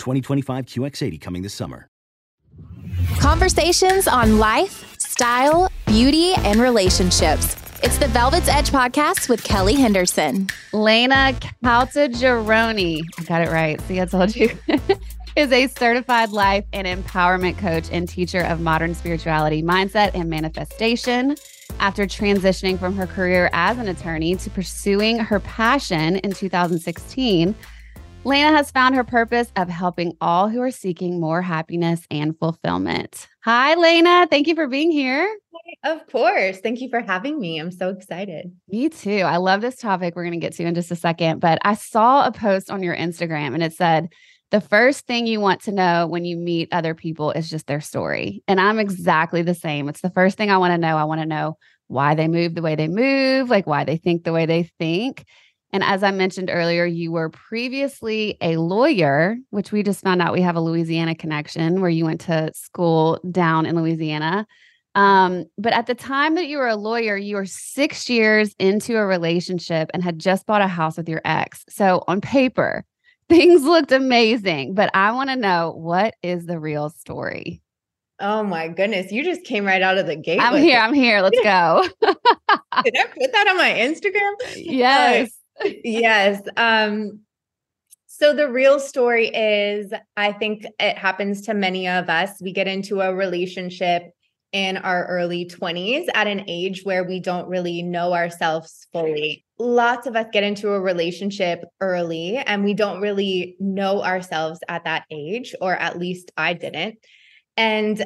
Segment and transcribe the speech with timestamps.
[0.00, 1.86] 2025 QX80 coming this summer.
[3.20, 7.56] Conversations on life, style, beauty, and relationships.
[7.82, 10.48] It's the Velvet's Edge podcast with Kelly Henderson.
[10.72, 11.32] Laina
[11.64, 13.80] Caltagirone, I got it right.
[13.82, 14.50] See, I told you,
[15.36, 21.36] is a certified life and empowerment coach and teacher of modern spirituality, mindset, and manifestation.
[21.78, 27.54] After transitioning from her career as an attorney to pursuing her passion in 2016,
[28.22, 33.26] Laina has found her purpose of helping all who are seeking more happiness and fulfillment.
[33.44, 34.26] Hi, Laina.
[34.28, 35.38] Thank you for being here.
[35.84, 36.58] Of course.
[36.60, 37.58] Thank you for having me.
[37.58, 38.52] I'm so excited.
[38.68, 39.22] Me too.
[39.24, 41.40] I love this topic we're going to get to in just a second.
[41.40, 44.10] But I saw a post on your Instagram and it said,
[44.50, 47.80] the first thing you want to know when you meet other people is just their
[47.80, 48.42] story.
[48.46, 49.88] And I'm exactly the same.
[49.88, 50.98] It's the first thing I want to know.
[50.98, 54.24] I want to know why they move the way they move, like why they think
[54.24, 55.24] the way they think.
[55.72, 60.32] And as I mentioned earlier, you were previously a lawyer, which we just found out
[60.32, 64.46] we have a Louisiana connection where you went to school down in Louisiana.
[64.96, 68.96] Um, but at the time that you were a lawyer, you were six years into
[68.96, 71.64] a relationship and had just bought a house with your ex.
[71.68, 72.84] So on paper,
[73.28, 74.74] things looked amazing.
[74.74, 77.62] But I want to know what is the real story?
[78.18, 79.12] Oh my goodness.
[79.12, 80.40] You just came right out of the gate.
[80.40, 80.78] I'm here.
[80.78, 80.82] It.
[80.82, 81.22] I'm here.
[81.22, 81.86] Let's go.
[82.02, 84.34] Did I put that on my Instagram?
[84.56, 85.30] Yes
[85.84, 86.42] yes.
[86.56, 87.20] Um,
[88.06, 92.40] so the real story is I think it happens to many of us.
[92.40, 94.12] We get into a relationship
[94.52, 99.44] in our early 20s at an age where we don't really know ourselves fully.
[99.58, 104.84] Lots of us get into a relationship early and we don't really know ourselves at
[104.84, 106.98] that age, or at least I didn't.
[107.56, 108.04] And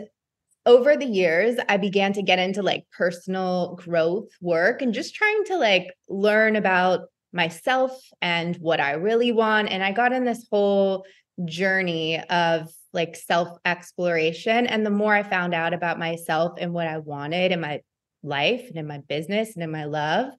[0.67, 5.45] over the years, I began to get into like personal growth work and just trying
[5.47, 9.71] to like learn about myself and what I really want.
[9.71, 11.05] And I got in this whole
[11.45, 14.67] journey of like self exploration.
[14.67, 17.81] And the more I found out about myself and what I wanted in my
[18.23, 20.33] life and in my business and in my love,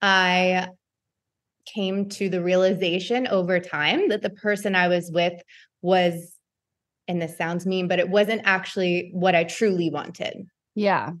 [0.00, 0.68] I
[1.66, 5.42] came to the realization over time that the person I was with
[5.82, 6.36] was,
[7.08, 10.46] and this sounds mean, but it wasn't actually what I truly wanted.
[10.74, 11.12] Yeah.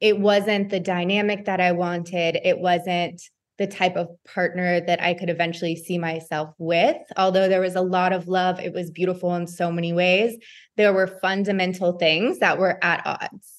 [0.00, 2.38] It wasn't the dynamic that I wanted.
[2.42, 3.22] It wasn't
[3.60, 6.96] the type of partner that I could eventually see myself with.
[7.18, 10.34] Although there was a lot of love, it was beautiful in so many ways.
[10.78, 13.56] There were fundamental things that were at odds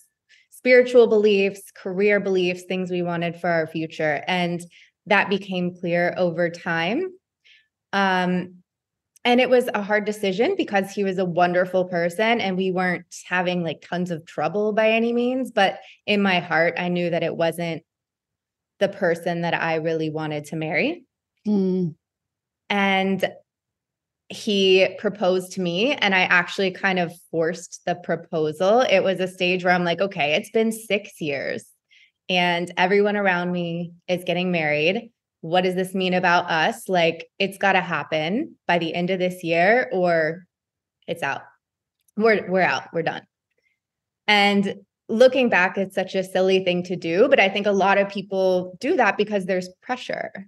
[0.50, 4.24] spiritual beliefs, career beliefs, things we wanted for our future.
[4.28, 4.62] And
[5.08, 7.12] that became clear over time.
[7.94, 8.58] Um,
[9.26, 13.06] and it was a hard decision because he was a wonderful person and we weren't
[13.28, 15.50] having like tons of trouble by any means.
[15.50, 17.84] But in my heart, I knew that it wasn't
[18.82, 21.06] the person that I really wanted to marry.
[21.48, 21.96] Mm.
[22.70, 23.32] And
[24.28, 28.82] he proposed to me and I actually kind of forced the proposal.
[28.82, 31.66] It was a stage where I'm like, okay, it's been 6 years
[32.28, 35.12] and everyone around me is getting married.
[35.42, 36.88] What does this mean about us?
[36.88, 40.46] Like it's got to happen by the end of this year or
[41.08, 41.42] it's out.
[42.18, 42.94] We're we're out.
[42.94, 43.24] We're done.
[44.28, 44.76] And
[45.12, 48.10] looking back, it's such a silly thing to do, but I think a lot of
[48.10, 50.48] people do that because there's pressure.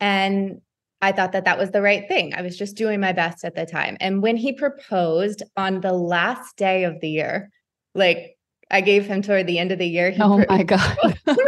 [0.00, 0.60] And
[1.02, 2.34] I thought that that was the right thing.
[2.34, 3.96] I was just doing my best at the time.
[4.00, 7.50] And when he proposed on the last day of the year,
[7.94, 8.36] like
[8.70, 10.14] I gave him toward the end of the year.
[10.20, 10.96] oh my God.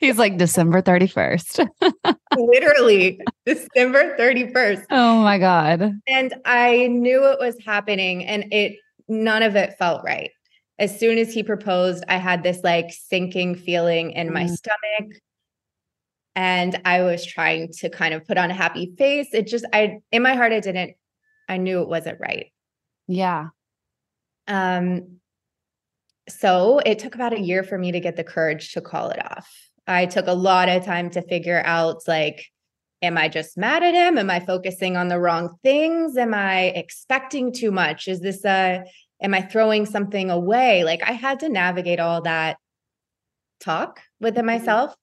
[0.00, 1.68] He's like December 31st.
[2.36, 4.86] Literally December 31st.
[4.90, 6.00] Oh my God.
[6.06, 8.76] And I knew it was happening and it
[9.08, 10.30] none of it felt right.
[10.82, 14.50] As soon as he proposed, I had this like sinking feeling in my mm.
[14.50, 15.16] stomach
[16.34, 19.28] and I was trying to kind of put on a happy face.
[19.32, 20.94] It just I in my heart I didn't
[21.48, 22.46] I knew it wasn't right.
[23.06, 23.50] Yeah.
[24.48, 25.18] Um
[26.28, 29.24] so it took about a year for me to get the courage to call it
[29.24, 29.48] off.
[29.86, 32.44] I took a lot of time to figure out like
[33.02, 34.16] am I just mad at him?
[34.16, 36.16] Am I focusing on the wrong things?
[36.16, 38.08] Am I expecting too much?
[38.08, 38.84] Is this a
[39.22, 40.84] am I throwing something away?
[40.84, 42.58] Like I had to navigate all that
[43.60, 44.58] talk within mm-hmm.
[44.58, 44.96] myself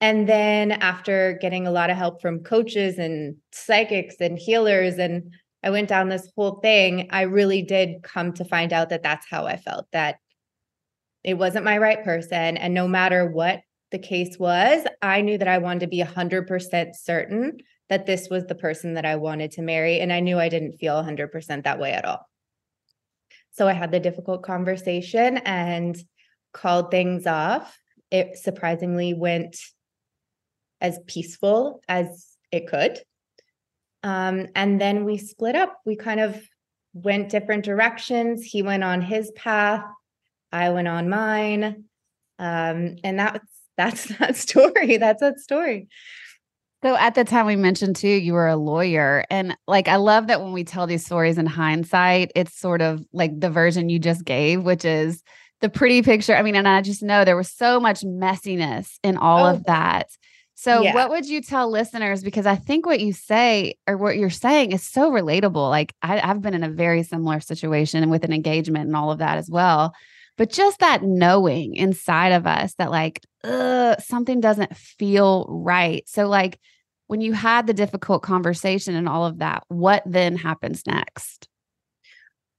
[0.00, 5.30] and then after getting a lot of help from coaches and psychics and healers, and
[5.62, 9.26] I went down this whole thing, I really did come to find out that that's
[9.28, 10.16] how I felt that
[11.22, 12.56] it wasn't my right person.
[12.56, 13.60] And no matter what
[13.90, 17.58] the case was, I knew that I wanted to be 100% certain
[17.90, 20.00] that this was the person that I wanted to marry.
[20.00, 22.29] And I knew I didn't feel 100% that way at all.
[23.60, 25.94] So I had the difficult conversation and
[26.54, 27.78] called things off.
[28.10, 29.58] It surprisingly went
[30.80, 32.98] as peaceful as it could.
[34.02, 35.78] Um, and then we split up.
[35.84, 36.42] We kind of
[36.94, 38.44] went different directions.
[38.44, 39.84] He went on his path,
[40.50, 41.84] I went on mine.
[42.38, 43.44] Um, and that's
[43.76, 44.96] that's that story.
[44.96, 45.88] That's that story.
[46.82, 49.24] So at the time we mentioned too, you were a lawyer.
[49.30, 53.04] And like I love that when we tell these stories in hindsight, it's sort of
[53.12, 55.22] like the version you just gave, which is
[55.60, 56.34] the pretty picture.
[56.34, 59.64] I mean, and I just know there was so much messiness in all oh, of
[59.64, 60.08] that.
[60.54, 60.94] So, yeah.
[60.94, 62.22] what would you tell listeners?
[62.22, 65.70] Because I think what you say or what you're saying is so relatable.
[65.70, 69.20] Like, I, have been in a very similar situation with an engagement and all of
[69.20, 69.94] that as well.
[70.40, 73.20] But just that knowing inside of us that, like,
[74.02, 76.02] something doesn't feel right.
[76.08, 76.58] So, like,
[77.08, 81.46] when you had the difficult conversation and all of that, what then happens next?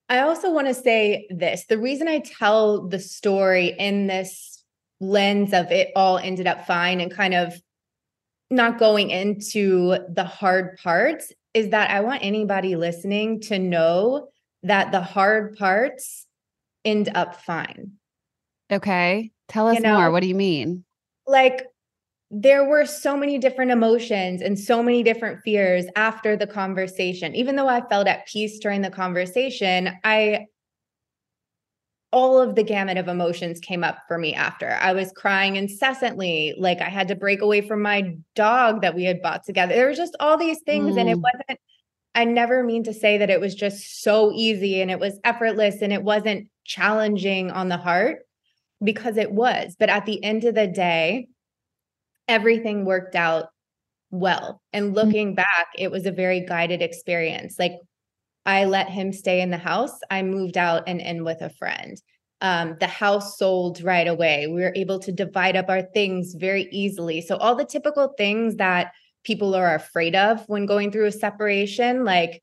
[0.10, 4.63] I also want to say this the reason I tell the story in this
[5.00, 7.60] lens of it all ended up fine and kind of
[8.51, 14.27] not going into the hard parts is that I want anybody listening to know
[14.62, 16.27] that the hard parts
[16.86, 17.94] end up fine.
[18.72, 19.31] Okay.
[19.48, 20.12] Tell us you know, more.
[20.12, 20.83] What do you mean?
[21.28, 21.68] Like
[22.30, 27.36] there were so many different emotions and so many different fears after the conversation.
[27.36, 30.45] Even though I felt at peace during the conversation, I
[32.13, 34.77] all of the gamut of emotions came up for me after.
[34.81, 39.04] I was crying incessantly, like I had to break away from my dog that we
[39.04, 39.74] had bought together.
[39.74, 41.00] There was just all these things, mm.
[41.00, 41.24] and it mm.
[41.24, 41.60] wasn't.
[42.13, 45.81] I never mean to say that it was just so easy and it was effortless
[45.81, 48.19] and it wasn't challenging on the heart
[48.84, 49.75] because it was.
[49.80, 51.28] But at the end of the day,
[52.28, 53.50] everything worked out
[54.10, 54.62] well.
[54.74, 54.96] And mm.
[54.96, 55.36] looking mm.
[55.38, 57.56] back, it was a very guided experience.
[57.58, 57.74] Like
[58.46, 59.98] I let him stay in the house.
[60.10, 62.02] I moved out and in with a friend.
[62.42, 64.48] Um, the house sold right away.
[64.48, 67.22] We were able to divide up our things very easily.
[67.22, 72.03] So, all the typical things that people are afraid of when going through a separation,
[72.03, 72.41] like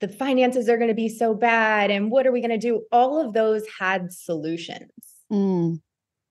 [0.00, 2.82] the finances are going to be so bad and what are we going to do?
[2.90, 4.90] All of those had solutions.
[5.30, 5.80] Mm.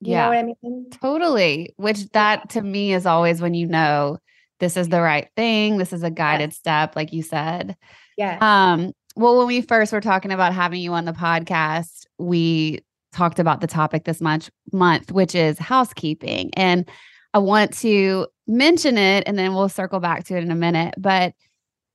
[0.02, 0.30] yeah.
[0.30, 0.90] I mean?
[0.90, 1.74] Totally.
[1.78, 4.18] Which that to me is always when you know
[4.60, 7.78] this is the right thing, this is a guided step, like you said.
[8.18, 8.38] Yeah.
[8.42, 12.80] Um, well, when we first were talking about having you on the podcast, we
[13.14, 16.52] talked about the topic this month month, which is housekeeping.
[16.56, 16.90] And
[17.34, 20.96] I want to mention it and then we'll circle back to it in a minute.
[20.98, 21.34] But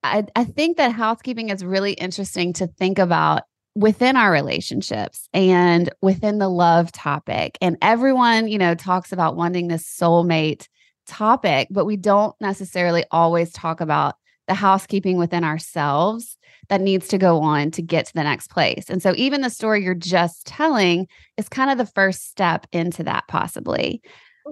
[0.03, 3.43] I, I think that housekeeping is really interesting to think about
[3.75, 7.59] within our relationships and within the love topic.
[7.61, 10.69] And everyone, you know, talks about wanting this soulmate
[11.07, 14.15] topic, but we don't necessarily always talk about
[14.47, 16.37] the housekeeping within ourselves
[16.69, 18.89] that needs to go on to get to the next place.
[18.89, 23.03] And so, even the story you're just telling is kind of the first step into
[23.05, 24.03] that, possibly.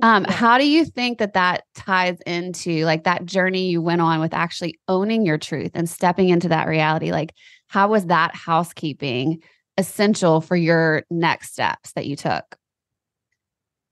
[0.00, 4.20] Um, how do you think that that ties into like that journey you went on
[4.20, 7.12] with actually owning your truth and stepping into that reality?
[7.12, 7.34] Like,
[7.66, 9.42] how was that housekeeping
[9.76, 12.56] essential for your next steps that you took?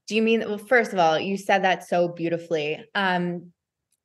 [0.09, 2.83] Do you mean, that well, first of all, you said that so beautifully.
[2.95, 3.53] Um,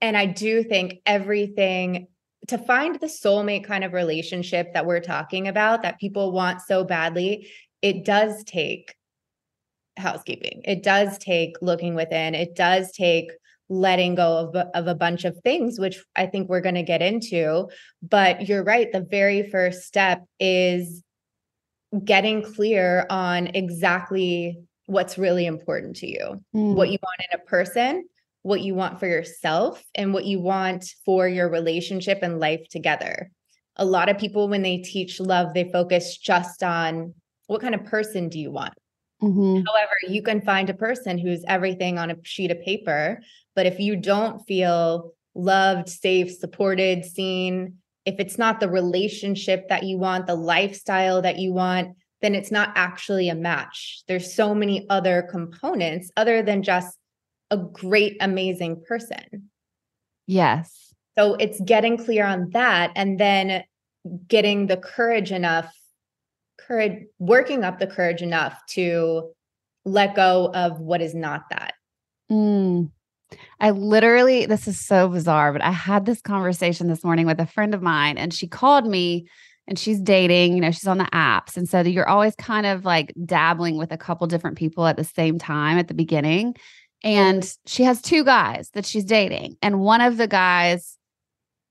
[0.01, 2.07] and I do think everything
[2.47, 6.83] to find the soulmate kind of relationship that we're talking about that people want so
[6.83, 7.49] badly,
[7.81, 8.95] it does take
[9.97, 10.61] housekeeping.
[10.65, 12.35] It does take looking within.
[12.35, 13.31] It does take
[13.69, 17.01] letting go of, of a bunch of things, which I think we're going to get
[17.01, 17.69] into.
[18.01, 18.91] But you're right.
[18.91, 21.03] The very first step is
[22.03, 26.75] getting clear on exactly what's really important to you, mm.
[26.75, 28.07] what you want in a person,
[28.43, 33.31] what you want for yourself, and what you want for your relationship and life together.
[33.77, 37.13] A lot of people, when they teach love, they focus just on
[37.47, 38.73] what kind of person do you want?
[39.21, 39.61] Mm-hmm.
[39.65, 43.21] However, you can find a person who's everything on a sheet of paper.
[43.55, 49.83] But if you don't feel loved, safe, supported, seen, if it's not the relationship that
[49.83, 54.03] you want, the lifestyle that you want, then it's not actually a match.
[54.07, 56.97] There's so many other components other than just
[57.51, 59.49] a great, amazing person.
[60.27, 60.93] Yes.
[61.17, 63.63] So it's getting clear on that and then
[64.27, 65.73] getting the courage enough
[66.67, 69.31] courage, working up the courage enough to
[69.85, 71.73] let go of what is not that.
[72.31, 72.91] Mm.
[73.59, 77.45] I literally, this is so bizarre, but I had this conversation this morning with a
[77.45, 79.27] friend of mine, and she called me
[79.67, 81.57] and she's dating, you know, she's on the apps.
[81.57, 85.03] And so you're always kind of like dabbling with a couple different people at the
[85.03, 86.55] same time at the beginning.
[87.03, 89.57] And she has two guys that she's dating.
[89.61, 90.97] And one of the guys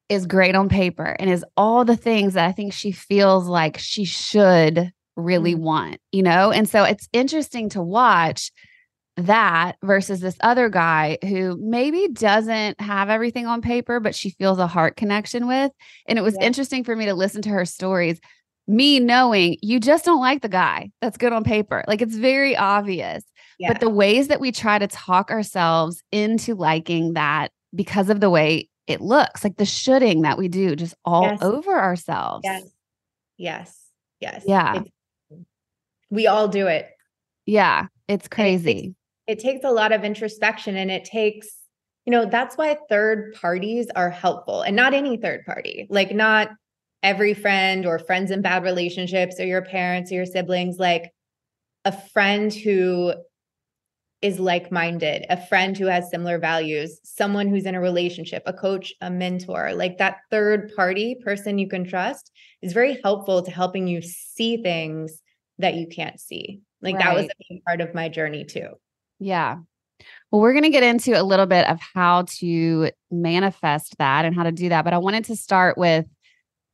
[0.08, 3.78] is great on paper and is all the things that I think she feels like
[3.78, 5.64] she should really mm-hmm.
[5.64, 6.50] want, you know?
[6.50, 8.52] And so it's interesting to watch
[9.16, 14.58] that versus this other guy who maybe doesn't have everything on paper, but she feels
[14.58, 15.70] a heart connection with.
[16.08, 16.46] And it was yeah.
[16.46, 18.20] interesting for me to listen to her stories.
[18.66, 21.84] Me knowing you just don't like the guy that's good on paper.
[21.86, 23.22] Like it's very obvious.
[23.58, 23.72] Yeah.
[23.72, 28.30] But the ways that we try to talk ourselves into liking that because of the
[28.30, 31.42] way it looks like the shoulding that we do just all yes.
[31.42, 32.42] over ourselves.
[32.44, 32.64] Yes.
[33.36, 33.80] Yes.
[34.20, 34.44] Yes.
[34.46, 34.82] Yeah.
[36.10, 36.88] we all do it.
[37.46, 37.86] Yeah.
[38.08, 38.88] It's crazy.
[38.88, 38.94] It
[39.26, 41.48] it takes a lot of introspection and it takes,
[42.04, 46.50] you know, that's why third parties are helpful and not any third party, like not
[47.02, 51.10] every friend or friends in bad relationships or your parents or your siblings, like
[51.84, 53.14] a friend who
[54.24, 58.54] is like minded, a friend who has similar values, someone who's in a relationship, a
[58.54, 63.50] coach, a mentor, like that third party person you can trust is very helpful to
[63.50, 65.20] helping you see things
[65.58, 66.62] that you can't see.
[66.80, 67.04] Like right.
[67.04, 68.68] that was a big part of my journey too.
[69.20, 69.58] Yeah.
[70.32, 74.34] Well, we're going to get into a little bit of how to manifest that and
[74.34, 74.86] how to do that.
[74.86, 76.06] But I wanted to start with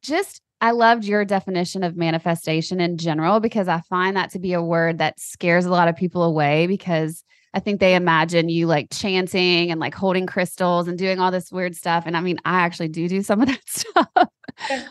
[0.05, 4.53] just I loved your definition of manifestation in general because I find that to be
[4.53, 8.67] a word that scares a lot of people away because I think they imagine you
[8.67, 12.05] like chanting and like holding crystals and doing all this weird stuff.
[12.07, 14.29] And I mean, I actually do do some of that stuff,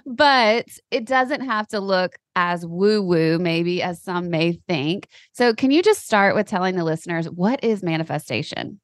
[0.06, 5.08] but it doesn't have to look as woo woo, maybe as some may think.
[5.34, 8.80] So, can you just start with telling the listeners what is manifestation?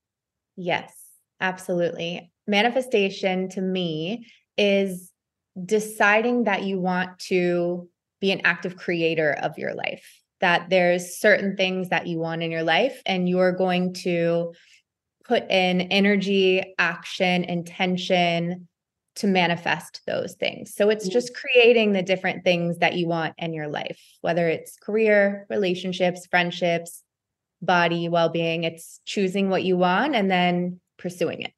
[0.55, 0.94] Yes,
[1.41, 2.32] absolutely.
[2.48, 4.27] Manifestation to me
[4.58, 5.12] is
[5.63, 7.89] deciding that you want to
[8.22, 12.52] be an active creator of your life that there's certain things that you want in
[12.52, 14.54] your life and you're going to
[15.24, 18.68] put in energy, action, intention
[19.16, 20.75] to manifest those things.
[20.75, 21.42] So it's just mm-hmm.
[21.42, 27.02] creating the different things that you want in your life, whether it's career, relationships, friendships,
[27.60, 31.54] body, well-being, it's choosing what you want and then pursuing it.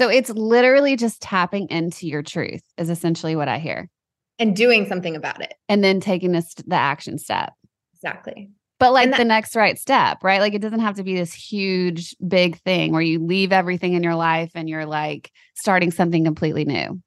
[0.00, 3.90] So it's literally just tapping into your truth is essentially what I hear.
[4.38, 5.54] And doing something about it.
[5.68, 7.54] And then taking this the action step.
[8.02, 8.50] Exactly.
[8.78, 10.40] But like that, the next right step, right?
[10.40, 14.02] Like it doesn't have to be this huge, big thing where you leave everything in
[14.02, 17.00] your life and you're like starting something completely new.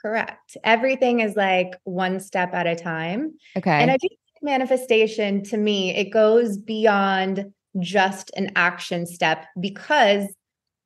[0.00, 0.56] Correct.
[0.64, 3.34] Everything is like one step at a time.
[3.54, 3.70] Okay.
[3.70, 10.26] And I think manifestation to me, it goes beyond just an action step because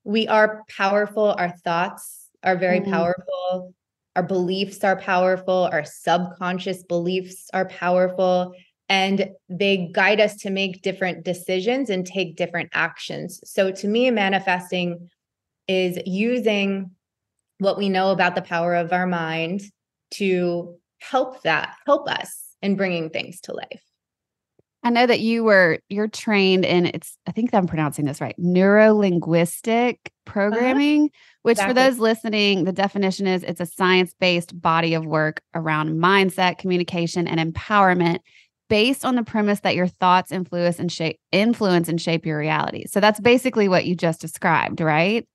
[0.03, 1.35] we are powerful.
[1.39, 2.91] Our thoughts are very mm.
[2.91, 3.73] powerful.
[4.17, 5.69] Our beliefs are powerful.
[5.73, 8.53] Our subconscious beliefs are powerful
[8.95, 13.41] and they guide us to make different decisions and take different actions.
[13.45, 15.11] So to me, manifesting
[15.67, 16.93] is using
[17.59, 19.63] what we know about the power of our mind
[20.13, 23.83] to help that, help us in bringing things to life.
[24.85, 28.35] I know that you were you're trained in it's I think I'm pronouncing this right
[28.37, 30.33] neuro linguistic uh-huh.
[30.33, 31.39] programming uh-huh.
[31.41, 31.71] which exactly.
[31.71, 37.27] for those listening the definition is it's a science-based body of work around mindset communication
[37.27, 38.19] and empowerment
[38.69, 42.85] based on the premise that your thoughts influence and shape influence and shape your reality.
[42.87, 45.27] So that's basically what you just described, right?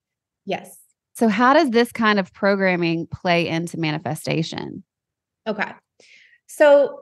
[0.45, 0.77] Yes.
[1.13, 4.83] So how does this kind of programming play into manifestation?
[5.47, 5.71] Okay.
[6.47, 7.01] So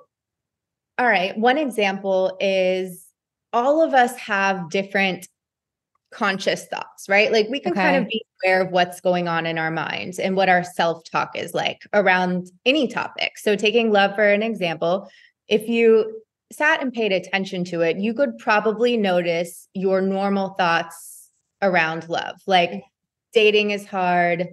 [0.99, 3.05] all right, one example is
[3.53, 5.27] all of us have different
[6.11, 7.31] conscious thoughts, right?
[7.31, 7.81] Like we can okay.
[7.81, 11.03] kind of be aware of what's going on in our minds and what our self
[11.03, 13.37] talk is like around any topic.
[13.37, 15.09] So, taking love for an example,
[15.47, 21.29] if you sat and paid attention to it, you could probably notice your normal thoughts
[21.61, 22.35] around love.
[22.45, 22.83] Like
[23.33, 24.47] dating is hard,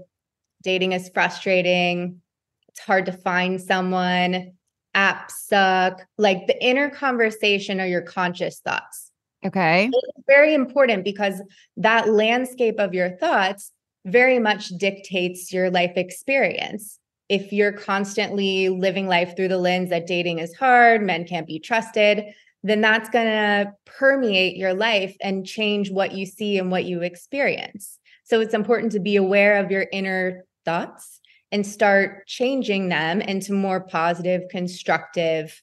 [0.62, 2.20] dating is frustrating,
[2.68, 4.52] it's hard to find someone,
[4.94, 6.02] apps suck.
[6.18, 9.10] Like the inner conversation are your conscious thoughts.
[9.44, 9.90] Okay.
[9.92, 11.42] It's very important because
[11.76, 13.70] that landscape of your thoughts
[14.06, 16.98] very much dictates your life experience.
[17.28, 21.58] If you're constantly living life through the lens that dating is hard, men can't be
[21.58, 22.24] trusted,
[22.62, 27.02] then that's going to permeate your life and change what you see and what you
[27.02, 27.98] experience.
[28.24, 31.20] So it's important to be aware of your inner thoughts
[31.52, 35.62] and start changing them into more positive, constructive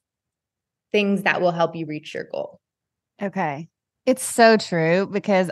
[0.92, 2.60] things that will help you reach your goal.
[3.22, 3.68] Okay.
[4.06, 5.52] It's so true because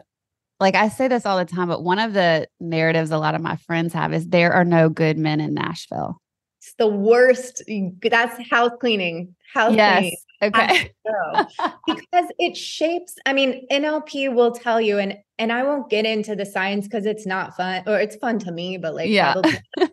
[0.60, 3.42] like I say this all the time, but one of the narratives a lot of
[3.42, 6.22] my friends have is there are no good men in Nashville.
[6.62, 7.64] It's the worst.
[8.02, 9.36] That's house cleaning.
[9.54, 10.00] House yes.
[10.00, 10.18] cleaning.
[10.42, 10.94] Okay.
[11.88, 16.36] because it shapes, I mean, NLP will tell you, and and I won't get into
[16.36, 19.42] the science because it's not fun, or it's fun to me, but like yeah.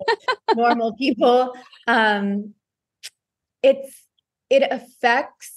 [0.55, 1.55] normal people.
[1.87, 2.55] Um
[3.63, 4.03] it's
[4.51, 5.53] it affects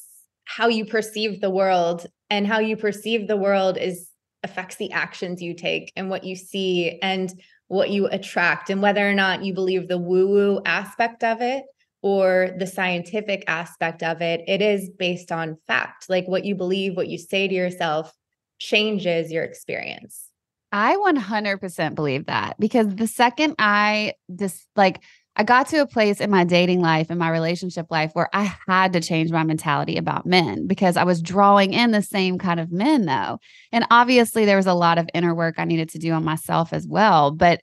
[0.46, 4.09] how you perceive the world and how you perceive the world is
[4.44, 7.34] affects the actions you take and what you see and
[7.68, 11.66] what you attract and whether or not you believe the woo woo aspect of it
[12.02, 16.10] or the scientific aspect of it it is based on fact.
[16.10, 18.14] Like what you believe what you say to yourself
[18.58, 20.26] changes your experience.
[20.72, 25.02] I 100% believe that because the second i just like
[25.40, 28.54] I got to a place in my dating life and my relationship life where I
[28.68, 32.60] had to change my mentality about men because I was drawing in the same kind
[32.60, 33.40] of men, though.
[33.72, 36.74] And obviously, there was a lot of inner work I needed to do on myself
[36.74, 37.32] as well.
[37.32, 37.62] But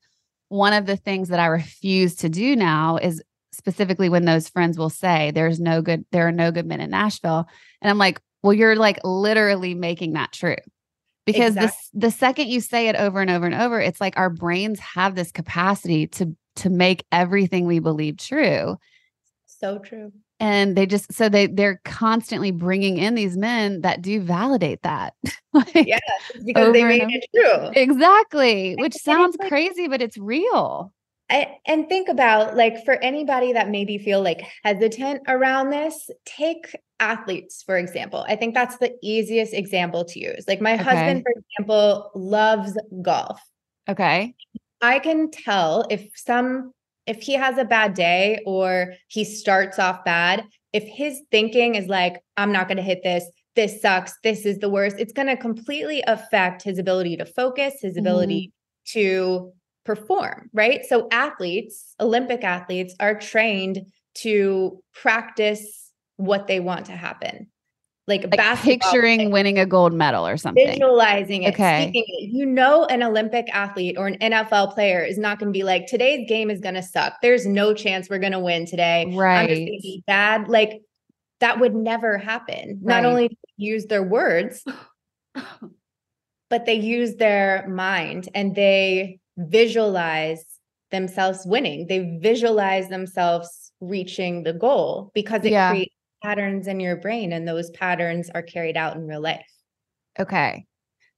[0.49, 4.78] one of the things that I refuse to do now is specifically when those friends
[4.78, 7.47] will say, There's no good, there are no good men in Nashville.
[7.83, 10.56] And I'm like, Well, you're like literally making that true
[11.26, 11.78] because exactly.
[11.93, 14.78] the, the second you say it over and over and over it's like our brains
[14.78, 18.76] have this capacity to to make everything we believe true.
[19.47, 20.12] So true.
[20.38, 25.14] And they just so they they're constantly bringing in these men that do validate that.
[25.54, 25.99] like, yeah,
[26.45, 27.71] because they made it true.
[27.75, 30.92] Exactly, which sounds like, crazy, but it's real.
[31.28, 36.76] I, and think about like for anybody that maybe feel like hesitant around this, take
[37.00, 38.25] athletes for example.
[38.28, 40.45] I think that's the easiest example to use.
[40.47, 40.82] Like my okay.
[40.82, 43.40] husband, for example, loves golf.
[43.88, 44.34] Okay.
[44.80, 46.73] I can tell if some
[47.06, 51.86] if he has a bad day or he starts off bad, if his thinking is
[51.86, 55.28] like, I'm not going to hit this, this sucks, this is the worst, it's going
[55.28, 58.99] to completely affect his ability to focus, his ability mm-hmm.
[58.99, 59.52] to
[59.84, 60.84] perform, right?
[60.84, 63.86] So, athletes, Olympic athletes, are trained
[64.17, 67.49] to practice what they want to happen
[68.06, 70.66] like, like picturing winning a gold medal or something.
[70.66, 71.90] Visualizing it okay.
[71.92, 72.30] it.
[72.30, 75.86] you know an olympic athlete or an nfl player is not going to be like
[75.86, 77.14] today's game is going to suck.
[77.23, 79.12] There's no chance we're going to win today.
[79.14, 80.49] Right i'm just going to be bad.
[80.49, 80.82] Like
[81.40, 82.80] that would never happen.
[82.82, 83.02] Right.
[83.02, 84.64] not only use their words
[86.49, 90.45] but they use their mind and they visualize
[90.90, 91.86] themselves winning.
[91.88, 95.71] They visualize themselves reaching the goal because it yeah.
[95.71, 95.95] creates
[96.26, 99.47] patterns in your brain and those patterns are carried out in real life.
[100.19, 100.67] Okay.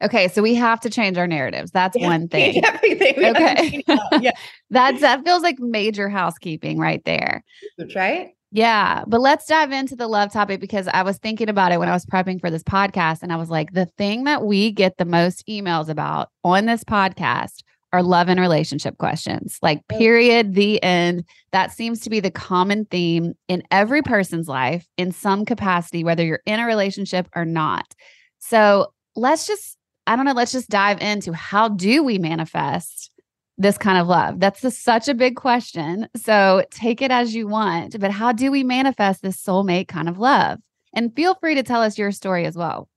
[0.05, 1.71] Okay, so we have to change our narratives.
[1.71, 2.62] That's yeah, one thing.
[2.62, 3.14] Everything.
[3.16, 3.83] We okay.
[4.21, 4.33] yeah.
[4.71, 7.42] That's that feels like major housekeeping right there.
[7.79, 8.29] That's right.
[8.51, 11.88] Yeah, but let's dive into the love topic because I was thinking about it when
[11.88, 14.99] I was prepping for this podcast and I was like the thing that we get
[14.99, 19.59] the most emails about on this podcast are love and relationship questions.
[19.62, 21.24] Like, period, the end.
[21.53, 26.24] That seems to be the common theme in every person's life in some capacity, whether
[26.24, 27.94] you're in a relationship or not.
[28.38, 33.11] So, let's just, I don't know, let's just dive into how do we manifest
[33.57, 34.38] this kind of love?
[34.38, 36.09] That's a, such a big question.
[36.16, 37.98] So, take it as you want.
[37.98, 40.59] But how do we manifest this soulmate kind of love?
[40.94, 42.88] And feel free to tell us your story as well.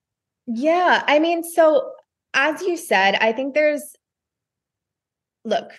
[0.48, 1.04] Yeah.
[1.08, 1.92] I mean, so
[2.34, 3.96] as you said, I think there's
[5.46, 5.72] look,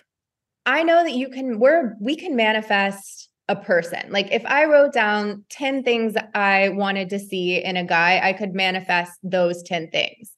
[0.65, 4.11] I know that you can, we're, we can manifest a person.
[4.11, 8.33] Like if I wrote down 10 things I wanted to see in a guy, I
[8.33, 10.31] could manifest those 10 things.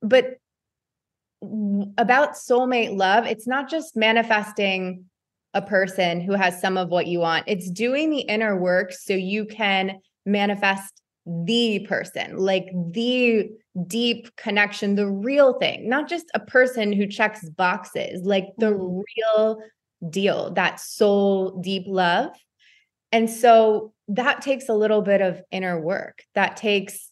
[0.00, 0.38] But
[1.98, 5.04] about soulmate love, it's not just manifesting
[5.52, 9.14] a person who has some of what you want, it's doing the inner work so
[9.14, 13.50] you can manifest the person, like the
[13.86, 19.02] deep connection, the real thing, not just a person who checks boxes, like the mm.
[19.16, 19.58] real
[20.08, 22.30] deal, that soul deep love.
[23.12, 26.22] And so that takes a little bit of inner work.
[26.34, 27.10] That takes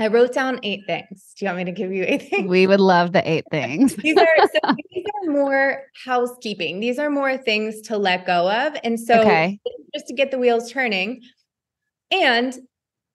[0.00, 1.34] I wrote down eight things.
[1.36, 2.48] Do you want me to give you eight things?
[2.48, 3.94] We would love the eight things.
[3.96, 6.80] these are so these are more housekeeping.
[6.80, 8.74] These are more things to let go of.
[8.82, 9.60] And so okay.
[9.94, 11.20] just to get the wheels turning.
[12.10, 12.54] And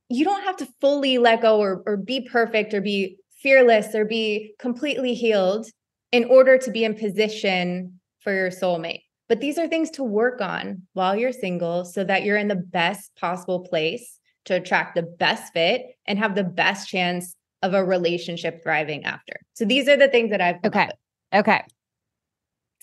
[0.10, 4.06] you don't have to fully let go or, or be perfect or be fearless or
[4.06, 5.68] be completely healed
[6.12, 9.02] in order to be in position for your soulmate.
[9.28, 12.56] But these are things to work on while you're single so that you're in the
[12.56, 17.84] best possible place to attract the best fit and have the best chance of a
[17.84, 19.40] relationship thriving after.
[19.54, 20.90] So these are the things that I've Okay.
[21.34, 21.64] Okay.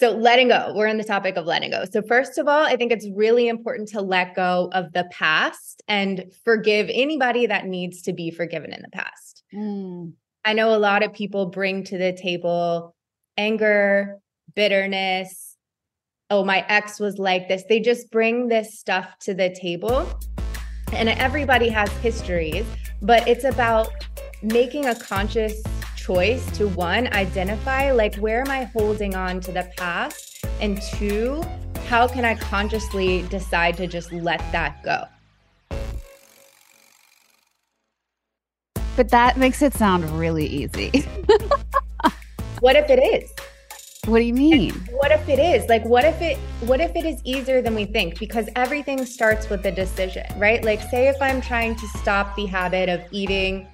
[0.02, 1.84] So, letting go, we're in the topic of letting go.
[1.88, 5.80] So, first of all, I think it's really important to let go of the past
[5.86, 9.44] and forgive anybody that needs to be forgiven in the past.
[9.54, 10.14] Mm.
[10.44, 12.96] I know a lot of people bring to the table
[13.38, 14.18] anger,
[14.56, 15.56] bitterness.
[16.30, 17.62] Oh, my ex was like this.
[17.68, 20.12] They just bring this stuff to the table.
[20.92, 22.66] And everybody has histories,
[23.02, 23.92] but it's about
[24.42, 25.62] making a conscious
[26.02, 30.44] choice to one, identify like where am I holding on to the past?
[30.60, 31.42] And two,
[31.86, 35.04] how can I consciously decide to just let that go?
[38.96, 40.90] But that makes it sound really easy.
[42.60, 43.30] what if it is?
[44.06, 44.72] What do you mean?
[44.72, 45.68] And what if it is?
[45.68, 46.36] Like what if it
[46.66, 50.64] what if it is easier than we think because everything starts with a decision, right?
[50.64, 53.68] Like say if I'm trying to stop the habit of eating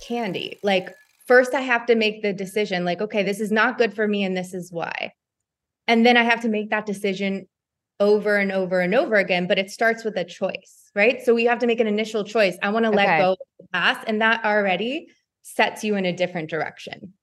[0.00, 0.58] candy.
[0.62, 0.94] Like
[1.32, 4.22] first I have to make the decision like, okay, this is not good for me
[4.22, 5.14] and this is why.
[5.86, 7.48] And then I have to make that decision
[8.00, 11.22] over and over and over again, but it starts with a choice, right?
[11.22, 12.58] So we have to make an initial choice.
[12.62, 12.98] I want to okay.
[12.98, 15.06] let go of the past, and that already
[15.40, 17.14] sets you in a different direction.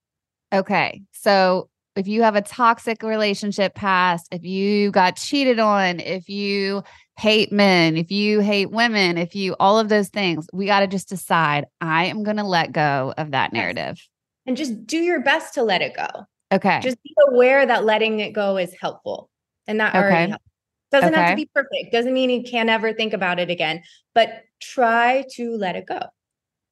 [0.51, 1.03] Okay.
[1.11, 6.83] So if you have a toxic relationship past, if you got cheated on, if you
[7.19, 10.87] hate men, if you hate women, if you all of those things, we got to
[10.87, 13.99] just decide I am going to let go of that narrative.
[14.45, 16.07] And just do your best to let it go.
[16.51, 16.79] Okay.
[16.81, 19.29] Just be aware that letting it go is helpful.
[19.67, 19.99] And that okay.
[19.99, 20.43] already helps.
[20.91, 21.21] Doesn't okay.
[21.21, 21.91] have to be perfect.
[21.91, 23.83] Doesn't mean you can't ever think about it again,
[24.15, 25.99] but try to let it go.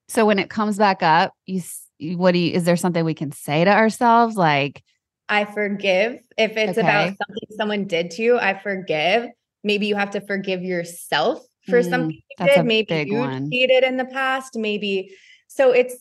[0.07, 1.61] So when it comes back up, you
[1.99, 4.83] what do you is there something we can say to ourselves like
[5.29, 6.81] I forgive if it's okay.
[6.81, 9.29] about something someone did to you, I forgive
[9.63, 12.65] maybe you have to forgive yourself for mm, something you did.
[12.65, 13.51] Maybe you one.
[13.51, 14.55] cheated in the past.
[14.55, 15.15] Maybe
[15.47, 15.95] so it's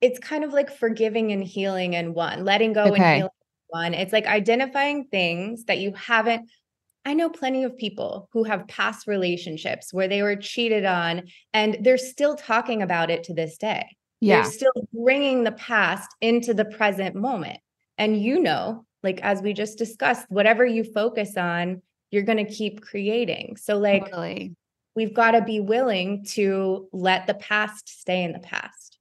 [0.00, 3.02] it's kind of like forgiving and healing in one, letting go okay.
[3.02, 3.30] and healing
[3.68, 3.94] one.
[3.94, 6.50] It's like identifying things that you haven't.
[7.04, 11.22] I know plenty of people who have past relationships where they were cheated on
[11.54, 13.96] and they're still talking about it to this day.
[14.20, 14.42] Yeah.
[14.42, 17.58] They're still bringing the past into the present moment.
[17.96, 22.52] And you know, like as we just discussed, whatever you focus on you're going to
[22.52, 23.56] keep creating.
[23.56, 24.54] So, like, totally.
[24.94, 28.98] we've got to be willing to let the past stay in the past.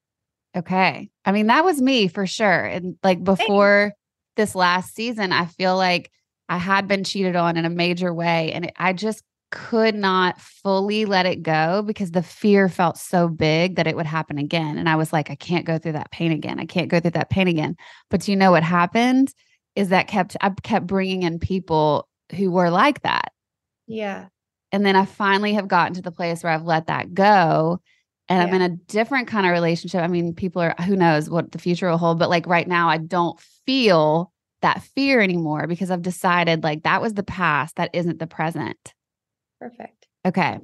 [0.55, 1.09] Okay.
[1.25, 2.63] I mean, that was me for sure.
[2.65, 3.93] And like before
[4.37, 6.09] this last season, I feel like
[6.47, 8.53] I had been cheated on in a major way.
[8.53, 13.75] And I just could not fully let it go because the fear felt so big
[13.75, 14.77] that it would happen again.
[14.77, 16.59] And I was like, I can't go through that pain again.
[16.59, 17.75] I can't go through that pain again.
[18.09, 19.33] But you know what happened
[19.75, 23.31] is that kept I kept bringing in people who were like that.
[23.87, 24.27] Yeah.
[24.71, 27.79] And then I finally have gotten to the place where I've let that go
[28.27, 28.47] and yeah.
[28.47, 30.01] I'm in a different kind of relationship.
[30.01, 32.89] I mean, people are, who knows what the future will hold, but like right now,
[32.89, 37.91] I don't feel that fear anymore because I've decided like that was the past, that
[37.93, 38.93] isn't the present.
[39.59, 40.07] Perfect.
[40.25, 40.59] Okay.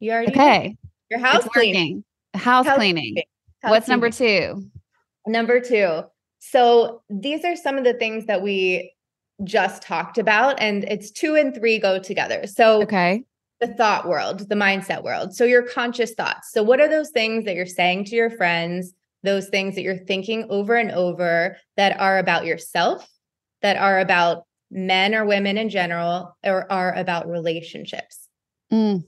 [0.00, 0.76] You already okay.
[1.10, 2.04] Your house cleaning.
[2.34, 3.14] House, house cleaning.
[3.14, 3.24] cleaning.
[3.62, 4.00] House What's cleaning.
[4.00, 4.70] number two?
[5.26, 6.02] Number two.
[6.40, 8.92] So these are some of the things that we
[9.44, 12.46] just talked about and it's two and three go together.
[12.46, 13.24] So okay.
[13.60, 15.34] the thought world the mindset world.
[15.34, 16.52] So your conscious thoughts.
[16.52, 18.92] So what are those things that you're saying to your friends?
[19.22, 23.08] Those things that you're thinking over and over that are about yourself
[23.62, 28.28] that are about men or women in general or are about relationships?
[28.72, 29.04] Mm.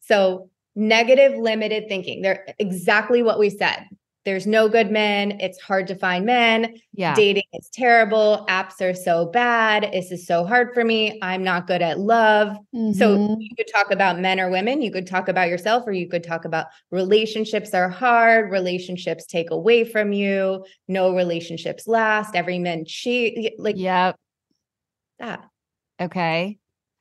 [0.00, 2.22] so negative limited thinking.
[2.22, 3.84] They're exactly what we said
[4.24, 5.40] there's no good men.
[5.40, 6.76] It's hard to find men.
[6.92, 7.14] Yeah.
[7.14, 8.44] Dating is terrible.
[8.48, 9.90] Apps are so bad.
[9.92, 11.18] This is so hard for me.
[11.22, 12.56] I'm not good at love.
[12.74, 12.92] Mm-hmm.
[12.92, 14.80] So you could talk about men or women.
[14.80, 18.50] You could talk about yourself, or you could talk about relationships are hard.
[18.50, 20.64] Relationships take away from you.
[20.86, 22.36] No relationships last.
[22.36, 23.58] Every man cheat.
[23.58, 24.16] Like, yep.
[25.18, 25.44] That.
[26.00, 26.58] Okay.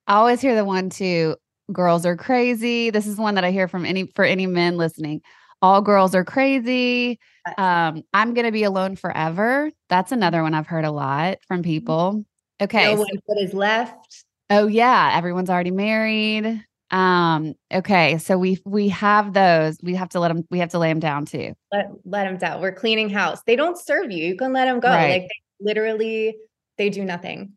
[0.08, 1.36] I always hear the one too
[1.72, 2.90] girls are crazy.
[2.90, 5.22] This is one that I hear from any for any men listening.
[5.62, 7.19] All girls are crazy.
[7.58, 9.69] Um, I'm gonna be alone forever.
[9.89, 11.69] That's another one I've heard a lot from Mm-hmm.
[11.69, 12.26] people.
[12.62, 12.86] Okay.
[12.86, 14.24] No so- one foot is left.
[14.50, 16.63] oh yeah, everyone's already married.
[16.91, 19.78] Um, okay, so we we have those.
[19.82, 20.45] We have to let them.
[20.52, 21.54] We have to lay them down too.
[21.71, 22.60] Let let them down.
[22.62, 23.41] We're cleaning house.
[23.47, 24.26] They don't serve you.
[24.26, 24.89] You can let them go.
[24.89, 25.21] Right.
[25.21, 25.30] Like they
[25.65, 26.36] literally,
[26.78, 27.54] they do nothing.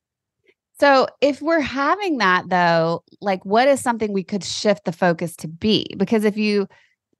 [0.79, 5.35] So if we're having that though, like what is something we could shift the focus
[5.37, 5.87] to be?
[5.97, 6.69] Because if you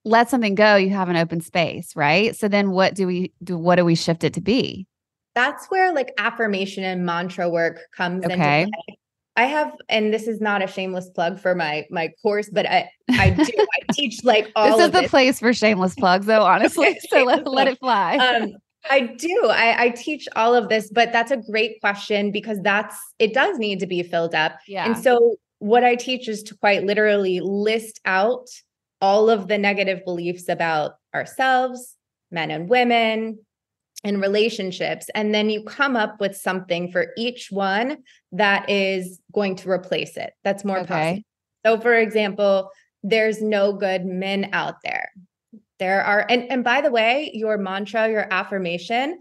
[0.05, 2.37] let something go, you have an open space, right?
[2.37, 3.57] So then what do we do?
[3.57, 4.87] What do we shift it to be?
[5.35, 8.63] That's where like affirmation and mantra work comes Okay.
[8.63, 8.99] into play.
[9.37, 12.89] I have, and this is not a shameless plug for my my course, but I
[13.11, 13.53] I do.
[13.59, 16.99] I teach like all this is the place for shameless plugs, though, honestly.
[17.11, 18.17] So let, let it fly.
[18.19, 18.53] um
[18.91, 22.97] i do I, I teach all of this but that's a great question because that's
[23.19, 24.85] it does need to be filled up yeah.
[24.85, 28.47] and so what i teach is to quite literally list out
[29.05, 31.95] all of the negative beliefs about ourselves
[32.31, 33.39] men and women
[34.03, 35.11] and relationships.
[35.15, 37.99] And then you come up with something for each one
[38.33, 40.33] that is going to replace it.
[40.43, 40.87] That's more Okay.
[40.87, 41.23] possible.
[41.67, 42.71] So for example
[43.03, 45.13] there's no good men out there.
[45.79, 49.21] There are and and by the way your mantra your affirmation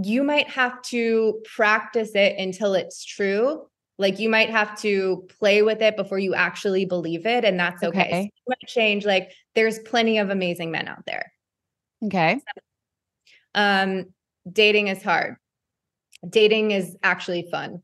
[0.00, 3.66] you might have to practice it until it's true
[3.98, 7.82] like you might have to play with it before you actually believe it and that's
[7.82, 8.22] okay, So Okay.
[8.22, 11.32] you might change like there's plenty of amazing men out there
[12.04, 12.40] okay.
[13.54, 14.06] um
[14.50, 15.36] dating is hard
[16.28, 17.82] dating is actually fun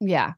[0.00, 0.34] Yeah.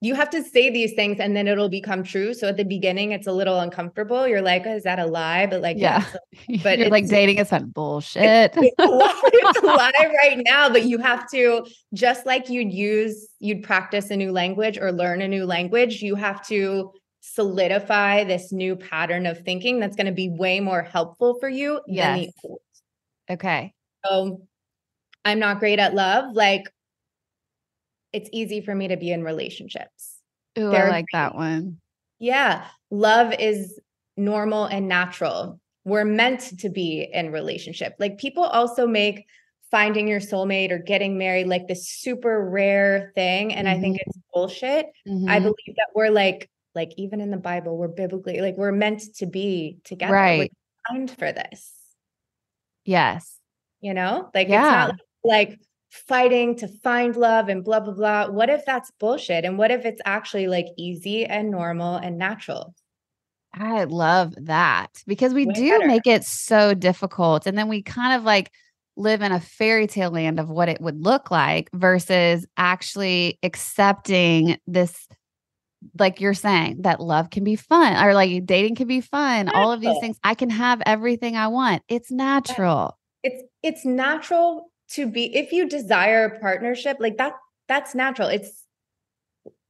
[0.00, 3.10] You have to say these things and then it'll become true so at the beginning
[3.12, 6.04] it's a little uncomfortable you're like oh, is that a lie but like Yeah.
[6.48, 8.52] yeah, But You're like dating is fun bullshit.
[8.56, 12.72] it's a lie, it's a lie right now, but you have to just like you'd
[12.72, 18.24] use, you'd practice a new language or learn a new language, you have to solidify
[18.24, 22.20] this new pattern of thinking that's going to be way more helpful for you than
[22.20, 22.60] the old.
[23.30, 23.74] okay.
[24.06, 24.42] So
[25.24, 26.34] I'm not great at love.
[26.34, 26.64] Like
[28.12, 30.16] it's easy for me to be in relationships.
[30.58, 31.78] Ooh, I They're like that one.
[32.18, 32.66] Yeah.
[32.90, 33.78] Love is
[34.16, 35.60] normal and natural.
[35.84, 37.94] We're meant to be in relationship.
[37.98, 39.26] Like people also make
[39.70, 43.52] finding your soulmate or getting married like this super rare thing.
[43.54, 44.86] And I think it's bullshit.
[45.06, 45.42] I Mhm.
[45.42, 49.26] believe that we're like, like even in the Bible, we're biblically like we're meant to
[49.26, 50.12] be together.
[50.14, 50.38] Right.
[50.90, 51.72] We're designed for this.
[52.84, 53.38] Yes.
[53.80, 54.88] You know, like Yeah.
[54.88, 55.58] it's not like
[55.90, 58.28] fighting to find love and blah blah blah.
[58.28, 59.44] What if that's bullshit?
[59.44, 62.74] And what if it's actually like easy and normal and natural?
[63.54, 65.86] I love that because we Way do better.
[65.86, 67.46] make it so difficult.
[67.46, 68.50] And then we kind of like
[68.96, 74.58] live in a fairy tale land of what it would look like versus actually accepting
[74.66, 75.08] this,
[75.98, 79.48] like you're saying, that love can be fun or like dating can be fun.
[79.48, 80.18] All of these things.
[80.22, 81.82] I can have everything I want.
[81.88, 82.98] It's natural.
[83.22, 87.34] it's it's natural to be if you desire a partnership like that
[87.68, 88.64] that's natural it's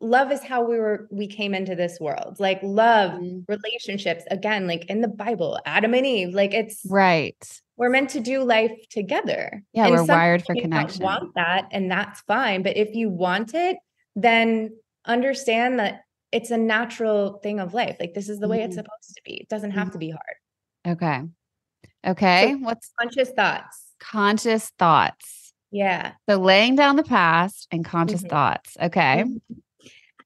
[0.00, 3.44] love is how we were we came into this world like love Mhm.
[3.48, 7.60] relationships again like in the bible adam and eve like it's Right.
[7.76, 11.02] we're meant to do life together Yeah, And we're wired for connection.
[11.04, 13.76] want that and that's fine but if you want it
[14.14, 18.74] then understand that it's a natural thing of life like this is the way it's
[18.76, 18.80] Mhm.
[18.84, 20.36] supposed to be it doesn't have to be hard
[20.86, 21.22] Okay.
[22.06, 22.54] Okay.
[22.54, 25.52] What's conscious thoughts conscious thoughts?
[25.70, 28.30] yeah So laying down the past and conscious Mhm.
[28.30, 28.76] thoughts.
[28.80, 29.24] Okay.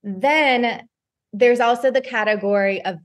[0.05, 0.87] Then
[1.33, 2.97] there's also the category of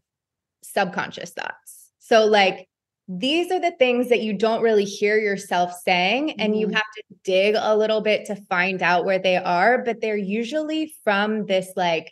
[0.64, 1.92] subconscious thoughts.
[2.00, 2.68] So, like,
[3.08, 6.74] these are the things that you don't really hear yourself saying, and you Mhm.
[6.74, 10.94] have to dig a little bit to find out where they are, but they're usually
[11.04, 12.12] from this like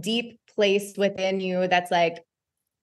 [0.00, 2.24] deep place within you that's like,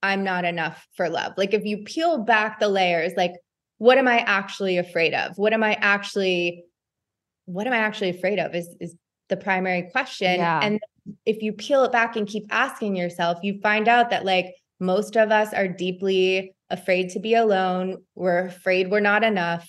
[0.01, 1.33] I'm not enough for love.
[1.37, 3.33] Like, if you peel back the layers, like,
[3.79, 5.37] what am I actually afraid of?
[5.37, 6.63] What am I actually,
[7.45, 8.95] what am I actually afraid of is, is
[9.29, 10.35] the primary question.
[10.35, 10.59] Yeah.
[10.61, 10.79] And
[11.25, 15.15] if you peel it back and keep asking yourself, you find out that like most
[15.15, 17.97] of us are deeply afraid to be alone.
[18.15, 19.67] We're afraid we're not enough.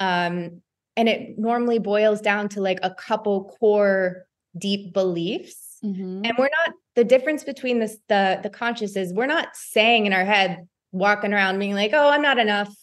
[0.00, 0.60] Um,
[0.96, 4.26] and it normally boils down to like a couple core
[4.58, 5.78] deep beliefs.
[5.84, 6.26] Mhm.
[6.26, 10.12] And we're not the difference between this the the conscious is we're not saying in
[10.12, 12.74] our head, walking around being like, oh, I'm not enough.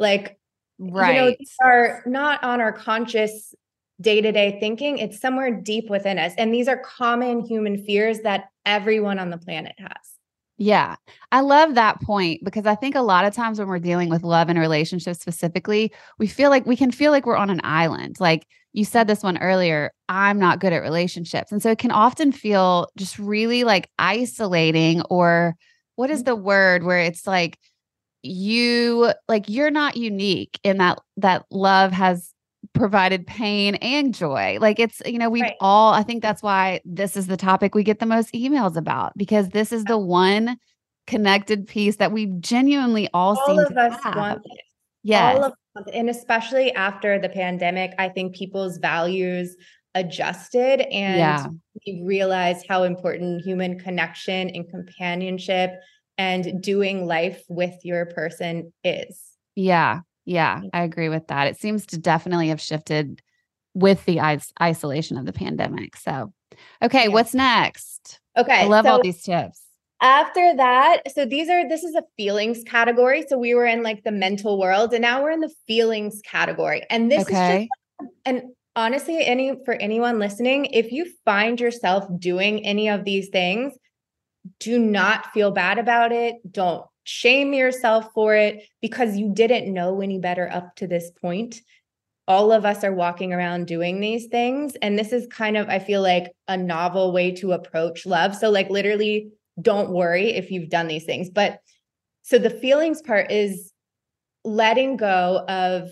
[0.00, 0.40] Like
[0.80, 1.14] Right.
[1.14, 3.54] you know, these are not on our conscious
[4.00, 4.96] day-to-day thinking.
[4.96, 6.32] It's somewhere deep within us.
[6.38, 9.90] And these are common human fears that everyone on the planet has.
[10.56, 10.96] Yeah.
[11.32, 14.22] I love that point because I think a lot of times when we're dealing with
[14.22, 18.16] love and relationships specifically, we feel like we can feel like we're on an island.
[18.18, 21.90] Like you said this one earlier i'm not good at relationships and so it can
[21.90, 25.56] often feel just really like isolating or
[25.96, 26.26] what is mm.
[26.26, 27.58] the word where it's like
[28.22, 32.32] you like you're not unique in that that love has
[32.74, 35.56] provided pain and joy like it's you know we Right.
[35.60, 39.16] all i think that's why this is the topic we get the most emails about
[39.16, 40.58] because this is the one
[41.06, 44.16] connected piece that we genuinely all, All seem of to us have.
[44.16, 44.42] want
[45.02, 45.52] yes All of
[45.94, 49.56] and especially after the pandemic, I think people's values
[49.94, 51.46] adjusted and Yeah.
[51.86, 55.72] we realized how important human connection and companionship
[56.20, 59.22] and doing life with your person is.
[59.56, 60.00] Yeah.
[60.26, 60.60] Yeah.
[60.60, 60.68] Mm.
[60.74, 61.46] I agree with that.
[61.46, 63.22] It seems to definitely have shifted
[63.72, 65.96] with the is- isolation of the pandemic.
[65.96, 66.34] So,
[66.82, 67.14] okay, Yeah.
[67.14, 68.20] what's next?
[68.36, 68.64] Okay.
[68.64, 69.62] I love so all these tips.
[70.02, 73.24] after that, so these are this is a feelings category.
[73.26, 76.84] So we were in like the mental world and now we're in the feelings category.
[76.90, 77.68] And this is just
[78.26, 78.42] and
[78.76, 83.72] honestly, any for anyone listening, if you find yourself doing any of these things,
[84.58, 86.36] do not feel bad about it.
[86.50, 91.60] Don't shame yourself for it because you didn't know any better up to this point.
[92.28, 94.76] All of us are walking around doing these things.
[94.82, 98.36] And this is kind of, I feel like, a novel way to approach love.
[98.36, 101.28] So, like, literally, don't worry if you've done these things.
[101.28, 101.58] But
[102.22, 103.72] so the feelings part is
[104.44, 105.88] letting go of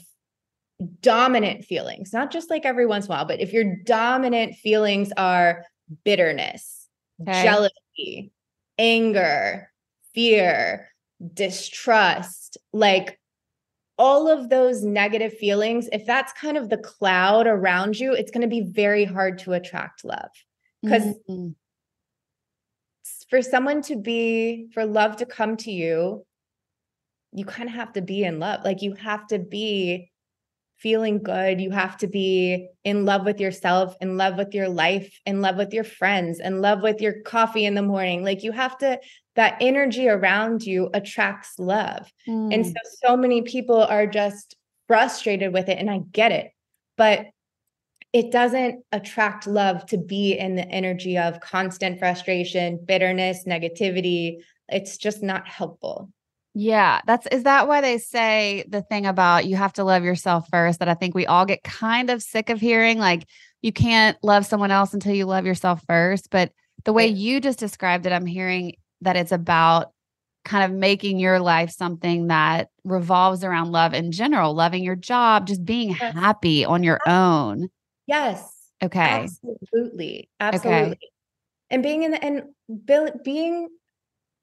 [1.01, 5.13] dominant feelings, not just like every once in a while, but if your dominant feelings
[5.17, 5.65] are
[6.05, 6.89] bitterness,
[7.23, 7.43] Okay.
[7.43, 8.31] jealousy,
[8.79, 9.71] anger,
[10.15, 10.89] fear,
[11.35, 13.19] distrust, like
[13.99, 18.43] all of those negative feelings, if that's kind of the cloud around you, it's going
[18.43, 20.31] to be very hard to attract love.
[20.83, 21.55] Because Mhm.
[23.29, 26.25] for someone to be, for love to come to you,
[27.33, 28.65] you kind of have to be in love.
[28.65, 30.11] Like you have to be
[30.79, 31.61] feeling good.
[31.61, 35.57] You have to be in love with yourself, in love with your life, in love
[35.57, 38.25] with your friends, in love with your coffee in the morning.
[38.25, 39.01] Like you have to,
[39.35, 42.11] that energy around you attracts love.
[42.27, 42.73] And Mm.
[42.73, 45.79] so, so many people are just frustrated with it.
[45.79, 46.51] And I get it.
[46.97, 47.27] But
[48.13, 54.39] it doesn't attract love to be in the energy of constant frustration, bitterness, negativity.
[54.69, 56.11] It's just not helpful.
[56.55, 60.49] Yeah, that's is that why they say the thing about you have to love yourself
[60.51, 63.25] first that I think we all get kind of sick of hearing like
[63.63, 66.53] you can't love someone else until you love yourself first, but
[66.85, 69.93] the way you just described it I'm hearing that it's about
[70.45, 75.47] kind of making your life something that revolves around love in general, loving your job,
[75.47, 76.15] just being Yes.
[76.15, 77.69] happy on your own.
[78.07, 78.71] Yes.
[78.83, 79.29] Okay.
[79.71, 80.31] Absolutely.
[80.41, 80.99] Absolutely.
[81.71, 83.69] And being in the and being,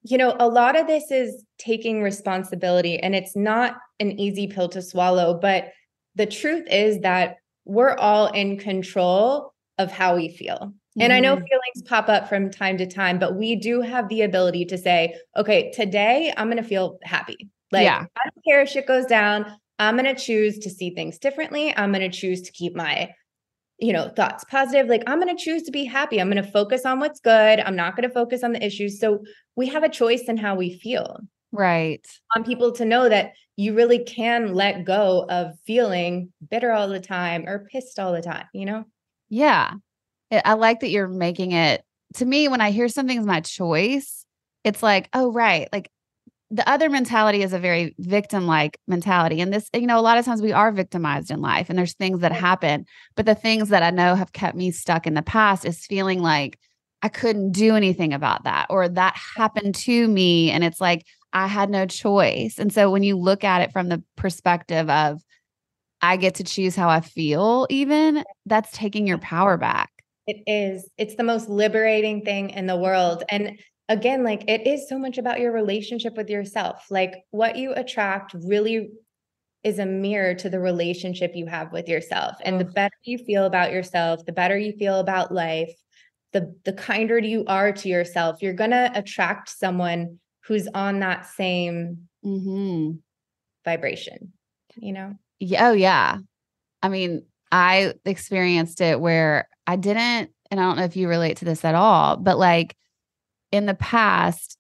[0.08, 4.70] you know, a lot of this is taking responsibility and it's not an easy pill
[4.70, 5.72] to swallow, but
[6.16, 10.74] the truth is that we're all in control of how we feel.
[11.00, 11.48] And I know Mhm.
[11.50, 15.16] feelings pop up from time to time, but we do have the ability to say,
[15.36, 17.50] okay, today I'm going to feel happy.
[17.72, 18.06] Like, Yeah.
[18.16, 19.52] I don't care if shit goes down.
[19.80, 21.74] I'm going to choose to see things differently.
[21.76, 23.10] I'm going to choose to keep my
[23.80, 26.52] you know thoughts positive like i'm going to choose to be happy i'm going to
[26.52, 29.20] focus on what's good i'm not going to focus on the issues so
[29.56, 31.20] we have a choice in how we feel
[31.52, 32.06] Right.
[32.36, 37.00] Want people to know that you really can let go of feeling bitter all the
[37.00, 38.84] time or pissed all the time you know
[39.30, 39.74] Yeah.
[40.32, 41.86] I I like that you're making it
[42.16, 44.26] to me when I hear something's my choice,
[44.64, 45.68] it's like, oh, right.
[45.72, 45.90] Like
[46.52, 49.42] the other mentality is a very victim like mentality.
[49.42, 51.94] And this, you know, a lot of times we are victimized in life and there's
[51.94, 52.86] things that happen.
[53.16, 56.22] But the things that I know have kept me stuck in the past is feeling
[56.22, 56.60] like
[57.02, 60.52] I couldn't do anything about that or that happened to me.
[60.52, 62.60] And it's like I had no choice.
[62.60, 65.22] And so when you look at it from the perspective of,
[66.02, 69.92] I get to choose how I feel, even that's taking your power back.
[70.28, 70.88] It is.
[70.98, 73.24] It's the most liberating thing in the world.
[73.30, 76.86] And again, like it is so much about your relationship with yourself.
[76.90, 78.90] Like what you attract really
[79.64, 82.36] is a mirror to the relationship you have with yourself.
[82.44, 85.74] And the better you feel about yourself, the better you feel about life,
[86.34, 91.26] the the kinder you are to yourself, you're going to attract someone who's on that
[91.26, 92.92] same hmm
[93.64, 94.34] vibration,
[94.76, 95.14] you know?
[95.40, 96.20] Yeah, oh yeah.
[96.84, 101.38] I mean, I experienced it where I didn't, and I don't know if you relate
[101.38, 102.76] to this at all, but like
[103.56, 104.58] in the past,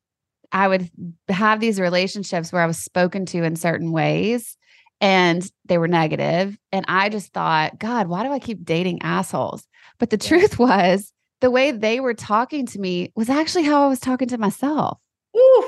[0.51, 0.89] I would
[1.29, 4.57] have these relationships where I was spoken to in certain ways
[5.01, 9.67] and they were negative, And I just thought, God, why do I keep dating assholes?
[9.99, 10.29] But the Yeah.
[10.29, 14.27] truth was, the way they were talking to me was actually how I was talking
[14.29, 14.97] to myself.
[15.37, 15.67] Ooh,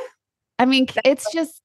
[0.60, 1.62] I mean, it's just,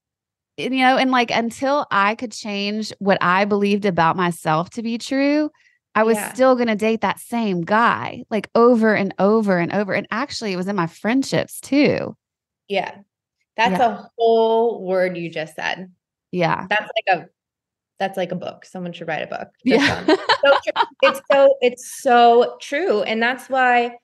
[0.57, 4.99] you know, and like until I could change what I believed about myself to be
[4.99, 5.51] true,
[5.95, 6.33] I was Yeah.
[6.33, 9.93] still going to date that same guy like over and over and over.
[9.93, 12.17] And actually, it was in my friendships too.
[12.69, 12.95] Yeah.
[13.57, 15.93] That's a whole word you just said.
[16.31, 16.67] Yeah.
[16.71, 17.27] That's like a
[17.99, 18.65] that's like a book.
[18.65, 19.49] Someone should write a book.
[19.65, 20.05] Yeah.
[20.07, 20.59] so.
[21.03, 23.03] It's so it's so true.
[23.03, 23.99] And that's why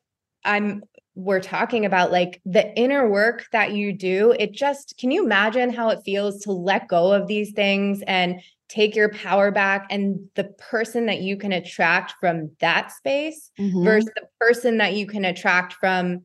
[0.45, 0.83] I'm
[1.15, 4.35] we're talking about like the inner work that you do.
[4.39, 8.41] It just can you imagine how it feels to let go of these things and
[8.69, 13.85] take your power back and the person that you can attract from that space Mhm.
[13.85, 16.25] versus the person that you can attract from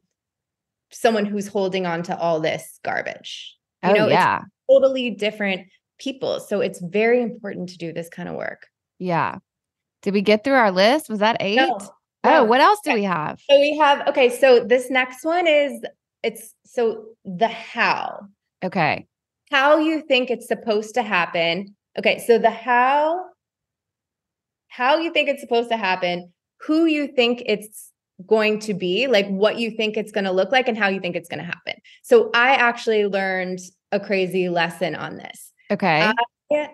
[0.91, 3.56] someone who's holding on to all this garbage.
[3.84, 4.41] You oh, know, it's yeah.
[4.70, 5.68] totally different
[5.98, 6.39] people.
[6.39, 8.68] So it's very important to do this kind of work.
[9.00, 9.38] Yeah.
[10.02, 11.10] Did we get through our list?
[11.10, 11.56] Was that eight?
[11.56, 11.80] No,
[12.26, 13.39] Oh, what else do we have?
[13.50, 15.84] So we have okay, so this next one is
[16.24, 18.28] it's so the how.
[18.64, 19.08] Okay.
[19.52, 21.76] How you think it's supposed to happen.
[21.98, 23.26] Okay, so the how
[24.68, 27.91] how you think it's supposed to happen, who you think it's
[28.26, 31.00] going to be, like what you think it's going to look like and how you
[31.00, 31.76] think it's going to happen.
[32.02, 33.60] So I actually learned
[33.91, 35.52] a crazy lesson on this.
[35.70, 36.12] Okay.
[36.52, 36.70] I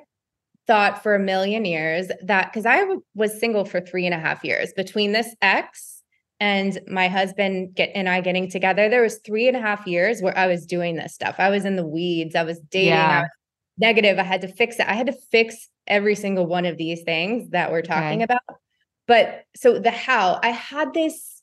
[0.67, 4.19] thought for a million years that because I w- was single for three and a
[4.19, 6.03] half years between this ex
[6.39, 10.21] and my husband get and I getting together, there was three and a half years
[10.21, 11.35] where I was doing this stuff.
[11.39, 12.35] I was in the weeds.
[12.35, 12.89] I was dating.
[12.89, 13.17] Yeah.
[13.17, 13.29] I was
[13.79, 14.19] negative.
[14.19, 14.87] I had to fix it.
[14.87, 18.23] I had to fix every single one of these things that we're talking Okay.
[18.23, 18.41] about.
[19.07, 21.39] But so the how I had this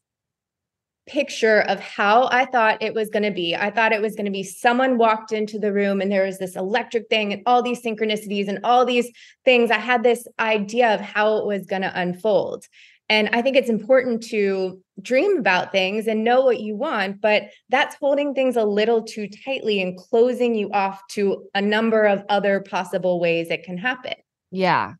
[1.06, 3.54] picture of how I thought it was going to be.
[3.54, 6.38] I thought it was going to be someone walked into the room and there was
[6.38, 9.08] this electric thing and all these synchronicities and all these
[9.44, 9.70] things.
[9.70, 12.66] I had this idea of how it was going to unfold.
[13.08, 17.50] And I think it's important to dream about things and know what you want, but
[17.68, 22.24] that's holding things a little too tightly and closing you off to a number of
[22.28, 24.14] other possible ways it can happen.
[24.50, 24.94] yeah.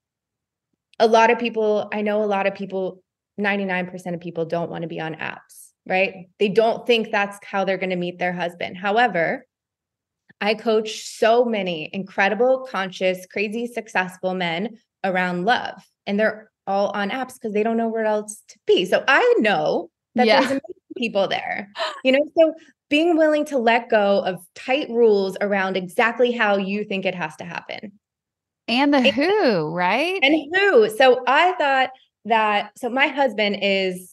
[0.99, 3.03] A lot of people, I know a lot of people,
[3.39, 6.31] 99% of people don't want to be on apps, right?
[6.39, 8.79] They don't think that's how they're going to meet their husband.
[8.79, 9.45] However,
[10.41, 17.11] I coach so many incredible, conscious, crazy, successful men around love, and they're all on
[17.11, 18.85] apps because they don't know where else to be.
[18.85, 20.37] So I know that Yeah.
[20.41, 20.63] there's amazing
[20.97, 21.71] people there,
[22.03, 22.25] you know.
[22.39, 22.55] So
[22.89, 27.35] being willing to let go of tight rules around exactly how you think it has
[27.37, 27.93] to happen
[28.69, 30.19] And the who, right?
[30.23, 30.89] and who.
[30.97, 31.91] So I thought
[32.27, 32.73] that.
[32.77, 34.13] So my husband is.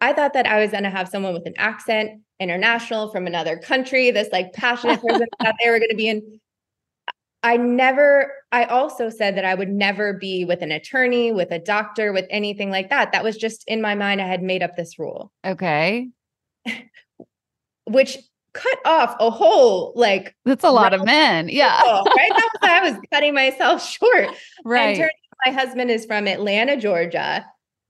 [0.00, 3.56] I thought that I was going to have someone with an accent, international from another
[3.56, 6.40] country, this like passionate person that they were going to be in.
[7.44, 11.58] I never, I also said that I would never be with an attorney, with a
[11.58, 13.12] doctor, with anything like that.
[13.12, 14.22] That was just in my mind.
[14.22, 16.08] I had made up this rule, okay.
[17.86, 18.16] which
[18.54, 21.50] cut off a whole like, That's a lot of men.
[21.50, 21.78] Yeah.
[21.82, 22.02] right?
[22.30, 24.28] That was, I was cutting myself short.
[24.64, 24.98] Right.
[25.44, 27.44] my husband is from Atlanta, Georgia,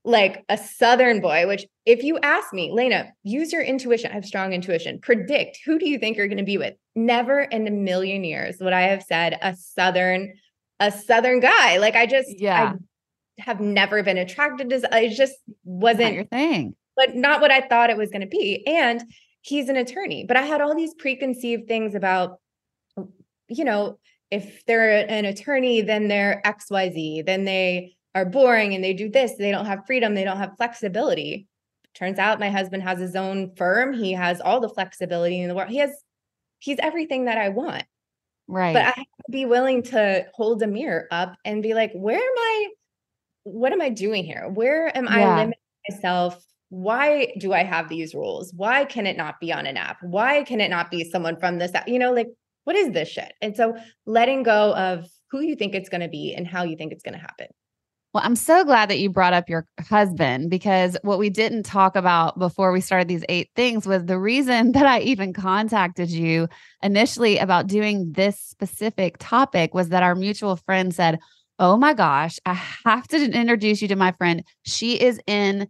[0.05, 4.11] like a Southern boy, which if you ask me, Laina, use your intuition.
[4.11, 4.99] I have strong intuition.
[5.01, 6.75] Predict who do you think you're going to be with?
[6.95, 10.33] Never in a million years would I have said a Southern,
[10.79, 11.77] a Southern guy.
[11.77, 12.73] Like I just, Yeah.
[12.75, 16.75] I have never been attracted to, I just Not wasn't your thing.
[16.95, 18.63] but not what I thought it was going to be.
[18.67, 19.03] And
[19.41, 22.39] he's an attorney, but I had all these preconceived things about,
[23.47, 23.97] you know,
[24.31, 29.35] if they're an attorney, then they're XYZ, then they are boring and they do this,
[29.35, 31.47] they don't have freedom, they don't have flexibility.
[31.93, 35.55] Turns out my husband has his own firm, he has all the flexibility in the
[35.55, 35.69] world.
[35.69, 35.91] He has
[36.59, 37.83] he's everything that I want.
[38.47, 38.73] Right.
[38.73, 42.17] But I have to be willing to hold a mirror up and be like, where
[42.17, 42.67] am I?
[43.43, 44.49] What am I doing here?
[44.49, 45.59] Where am I limiting
[45.89, 46.43] myself?
[46.69, 48.53] Why do I have these rules?
[48.53, 49.97] Why can it not be on an app?
[50.01, 51.87] Why can it not be someone from this app?
[51.87, 52.29] You know, like,
[52.63, 53.33] what is this shit?
[53.41, 56.75] And so letting go of who you think it's going to be and how you
[56.75, 57.47] think it's going to happen.
[58.15, 61.97] Well, I'm so glad that you brought up your husband because what we didn't talk
[61.97, 66.47] about before we started these eight things was the reason that I even contacted you
[66.81, 71.19] initially about doing this specific topic was that our mutual friend said,
[71.59, 72.53] Oh my gosh, I
[72.85, 74.45] have to introduce you to my friend.
[74.63, 75.67] She is in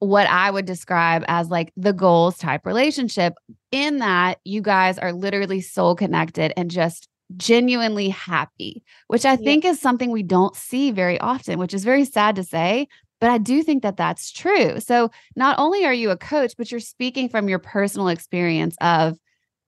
[0.00, 3.34] what I would describe as like the goals type relationship,
[3.70, 9.36] in that you guys are literally soul connected and just genuinely happy, which I Yeah.
[9.36, 12.88] think is something we don't see very often, which is very sad to say.
[13.20, 14.78] But I do think that that's true.
[14.80, 19.18] So not only are you a coach, but you're speaking from your personal experience of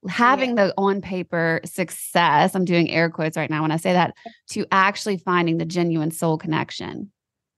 [0.09, 2.55] having the on paper success.
[2.55, 4.15] I'm doing air quotes right now when I say that
[4.51, 7.11] to actually finding the genuine soul connection.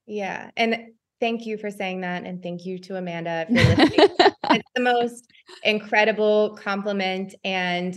[0.07, 0.51] Yeah.
[0.57, 0.89] And
[1.21, 2.25] thank you for saying that.
[2.25, 4.09] And thank you to Amanda you're listening.
[4.51, 5.31] it's the most
[5.63, 7.97] incredible compliment and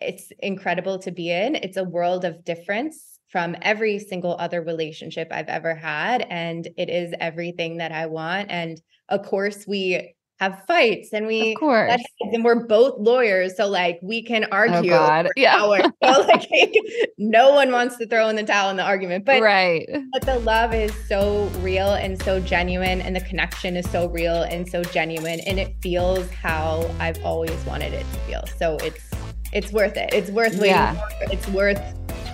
[0.00, 1.56] it's incredible to be in.
[1.56, 6.26] It's a world of difference from every single other relationship I've ever had.
[6.30, 8.50] And it is everything that I want.
[8.50, 13.68] And of course, we have fights and we of course and we're both lawyers so
[13.68, 15.28] like we can argue oh argue God.
[15.36, 15.58] yeah
[16.04, 16.48] so like
[17.18, 20.38] no one wants to throw in the towel in the argument but right but the
[20.40, 24.82] love is so real and so genuine and the connection is so real and so
[24.82, 29.13] genuine and it feels how I've always wanted it to feel so it's
[29.54, 30.94] it's worth it it's worth waiting Yeah.
[30.94, 31.32] for.
[31.32, 31.80] it's worth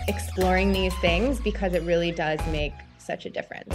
[0.09, 3.75] exploring these things because it really does make such a difference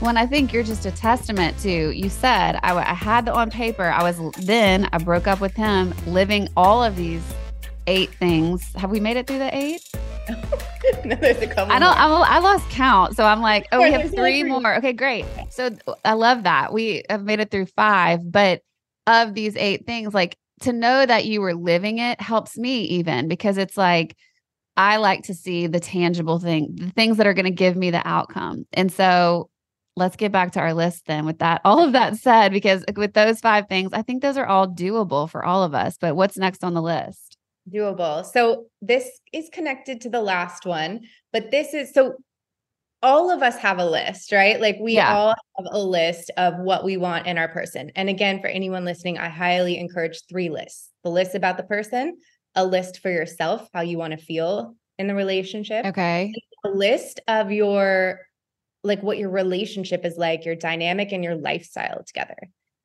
[0.00, 3.84] When I think you're just a testament to, you said, I had the on paper.
[3.84, 7.22] I was then, I broke up with him, living all of these
[7.86, 8.70] eight things.
[8.74, 9.80] Have we made it through the eight?
[11.06, 11.96] no, there's a couple I don't.
[11.96, 13.16] I'm, I lost count.
[13.16, 14.42] So I'm like, oh, we have three.
[14.42, 14.76] more.
[14.76, 15.24] Okay, great.
[15.48, 15.70] So
[16.04, 16.74] I love that.
[16.74, 18.60] We have made it through five, but
[19.06, 23.28] of these eight things, like to know that you were living it helps me even
[23.28, 24.16] because it's like,
[24.76, 27.90] I like to see the tangible thing, the things that are going to give me
[27.90, 28.66] the outcome.
[28.72, 29.50] And so
[29.96, 31.60] let's get back to our list then with that.
[31.64, 35.30] All of that said, because with those five things, I think those are all doable
[35.30, 35.96] for all of us.
[36.00, 37.36] But what's next on the list?
[37.72, 38.24] doable.
[38.24, 41.00] So this is connected to the last one,
[41.32, 42.14] but this is so
[43.04, 44.58] all of us have a list, right?
[44.58, 45.14] Like we Yeah.
[45.14, 47.92] all have a list of what we want in our person.
[47.94, 50.88] And again, for anyone listening, I highly encourage three lists.
[51.04, 52.16] The list about the person,
[52.54, 56.32] a list for yourself, how you want to feel in the relationship, Okay.
[56.64, 58.20] a list of your
[58.82, 62.36] like what your relationship is like, your dynamic and your lifestyle together.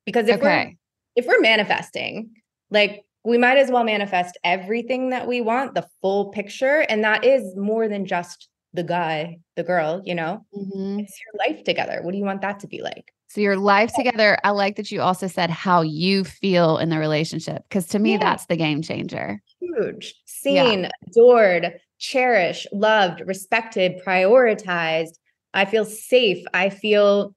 [0.04, 0.72] Because if we're
[1.16, 2.30] if we're manifesting,
[2.70, 6.80] like we might as well manifest everything that we want, the full picture.
[6.90, 11.00] And that is more than just the guy, the girl, you know, Mhm.
[11.02, 12.00] it's your life together.
[12.02, 13.12] What do you want that to be like?
[13.28, 14.38] So your life together.
[14.42, 18.12] I like that you also said how you feel in the relationship because to me
[18.12, 18.18] Yeah.
[18.18, 19.40] that's the game changer.
[19.60, 25.14] Huge, seen, adored, cherished, loved, respected, prioritized.
[25.54, 26.44] I feel safe.
[26.54, 27.34] I feel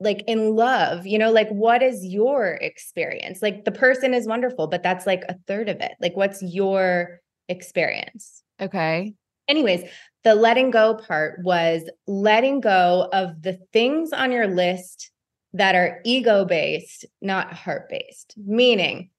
[0.00, 3.40] like in love, you know, like what is your experience?
[3.40, 5.92] Like the person is wonderful, but that's like a third of it.
[6.00, 8.42] Like what's your experience?
[8.60, 9.14] Okay.
[9.48, 9.82] anyways,
[10.24, 15.10] the letting go part was letting go of the things on your list
[15.52, 19.10] that are ego based, not heart based, meaning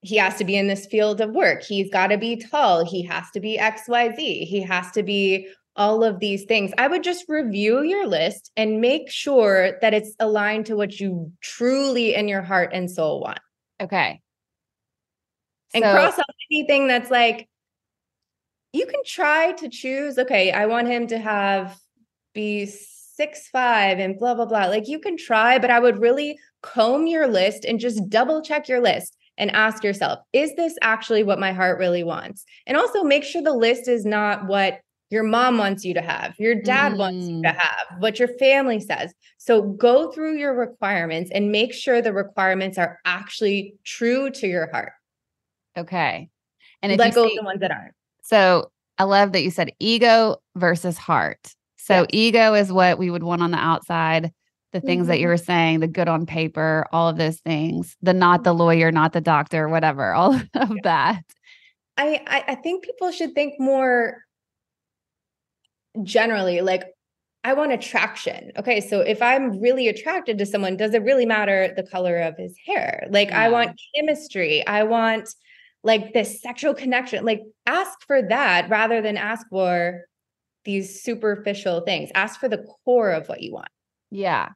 [0.00, 1.62] he has to be in this field of work.
[1.62, 2.84] He's got to be tall.
[2.84, 4.16] He has to be XYZ.
[4.46, 6.72] He has to be all of these things.
[6.76, 11.32] I would just review your list and make sure that it's aligned to what you
[11.40, 13.38] truly in your heart and soul want
[13.80, 14.20] Okay.
[15.72, 17.48] and So- cross out anything that's like
[18.72, 21.78] you can try to choose okay i want him to have
[22.34, 26.38] be six five and blah blah blah like you can try but i would really
[26.62, 31.22] comb your list and just double check your list and ask yourself is this actually
[31.22, 35.22] what my heart really wants and also make sure the list is not what your
[35.22, 37.56] mom wants you to have your dad wants you to Mm.
[37.56, 42.78] have what your family says so go through your requirements and make sure the requirements
[42.78, 44.92] are actually true to your heart
[45.76, 46.28] Okay.
[46.82, 47.94] And if let go see- of the ones that aren't.
[48.22, 51.54] So I love that you said ego versus heart.
[51.76, 52.06] So Yes.
[52.12, 54.32] ego is what we would want on the outside,
[54.72, 55.30] the things that you Mhm.
[55.30, 59.12] were saying, the good on paper, all of those things, the not the lawyer, not
[59.12, 61.22] the doctor, whatever, all of that.
[61.98, 64.18] I, I I think people should think more
[66.02, 66.84] generally like
[67.44, 68.52] I want attraction.
[68.56, 72.36] Okay, so if I'm really attracted to someone, does it really matter the color of
[72.36, 73.08] his hair?
[73.10, 74.64] Like I want chemistry.
[74.66, 75.28] I want
[75.84, 77.24] like this sexual connection.
[77.24, 80.02] Like ask for that rather than ask for
[80.64, 82.10] these superficial things.
[82.14, 83.68] Ask for the core of what you want.
[84.10, 84.50] Yeah.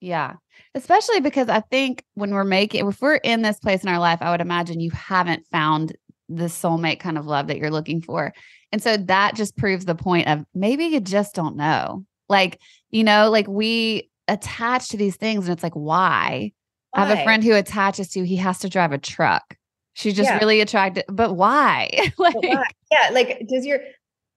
[0.00, 0.34] Yeah.
[0.74, 4.18] Especially because I think when we're making, if we're in this place in our life,
[4.22, 5.96] I would imagine you haven't found
[6.28, 8.32] the soulmate kind of love that you're looking for.
[8.70, 12.04] And so that just proves the point of maybe you just don't know.
[12.28, 12.60] Like,
[12.90, 16.52] you know, like we attach to these things and it's like, why?
[16.94, 19.56] I have a friend who attaches to he has to drive a truck.
[19.98, 20.38] She's just Yeah.
[20.38, 21.90] really attracted, but why?
[22.18, 22.62] like, But why?
[22.92, 23.80] yeah, like does your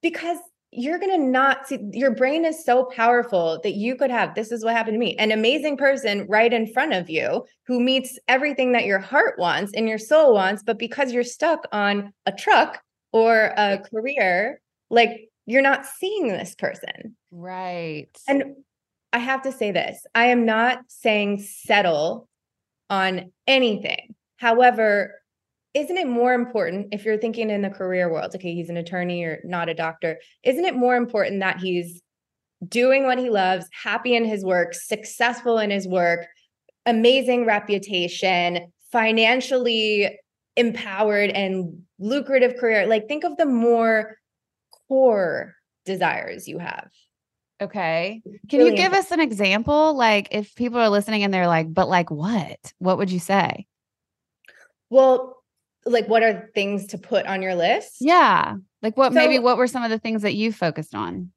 [0.01, 0.39] because
[0.71, 4.63] you're gonna not see your brain is so powerful that you could have this is
[4.63, 8.71] what happened to me an amazing person right in front of you who meets everything
[8.71, 12.81] that your heart wants and your soul wants, but because you're stuck on a truck
[13.11, 14.59] or a career,
[14.89, 17.15] like you're not seeing this person.
[17.29, 18.09] right.
[18.27, 18.55] And
[19.13, 22.27] I have to say this I am not saying settle
[22.89, 24.15] on anything.
[24.37, 25.20] However,
[25.73, 29.23] isn't it more important if you're thinking in the career world, okay, he's an attorney
[29.23, 32.01] or not a doctor, isn't it more important that he's
[32.67, 36.27] doing what he loves, happy in his work, successful in his work,
[36.85, 40.19] amazing reputation, financially
[40.55, 42.85] empowered and lucrative career.
[42.85, 44.17] Like think of the more
[44.87, 45.55] core
[45.85, 46.89] desires you have.
[47.61, 48.21] Okay.
[48.49, 49.93] Can really you give us an example?
[49.93, 52.73] Like if people are listening and they're like, but like what?
[52.79, 53.67] What would you say?
[54.89, 55.40] Well,
[55.85, 57.97] like what are things to put on your list?
[57.99, 58.55] Yeah.
[58.81, 61.31] Like what maybe what were some of the things that you focused on?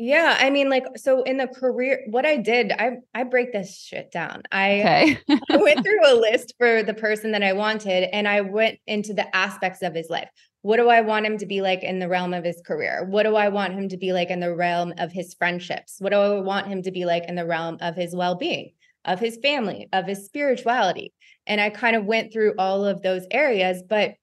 [0.00, 3.76] Yeah, I mean like so in the career what I did, I I break this
[3.76, 4.42] shit down.
[4.52, 5.18] I Okay.
[5.50, 9.12] I went through a list for the person that I wanted and I went into
[9.12, 10.28] the aspects of his life.
[10.62, 13.06] What do I want him to be like in the realm of his career?
[13.08, 15.96] What do I want him to be like in the realm of his friendships?
[15.98, 18.72] What do I want him to be like in the realm of his well-being,
[19.08, 21.12] of his family, of his spirituality?
[21.46, 24.14] And I kind of went through all of those areas, but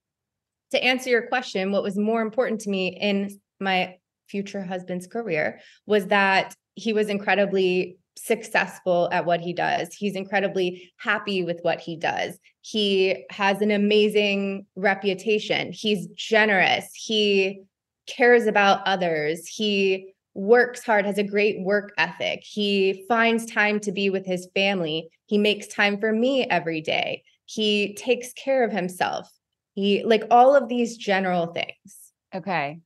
[0.71, 3.95] to answer your question, what was more important to me in my
[4.27, 9.93] future husband's career was that he was incredibly successful at what he does.
[9.93, 12.37] He's incredibly happy with what he does.
[12.61, 15.71] He has an amazing reputation.
[15.71, 16.89] He's generous.
[16.93, 17.63] He
[18.07, 19.47] cares about others.
[19.47, 22.43] He works hard, has a great work ethic.
[22.43, 25.09] He finds time to be with his family.
[25.25, 27.23] He makes time for me every day.
[27.45, 29.29] He takes care of himself.
[29.73, 31.97] He like all of these general things.
[32.33, 32.79] Okay.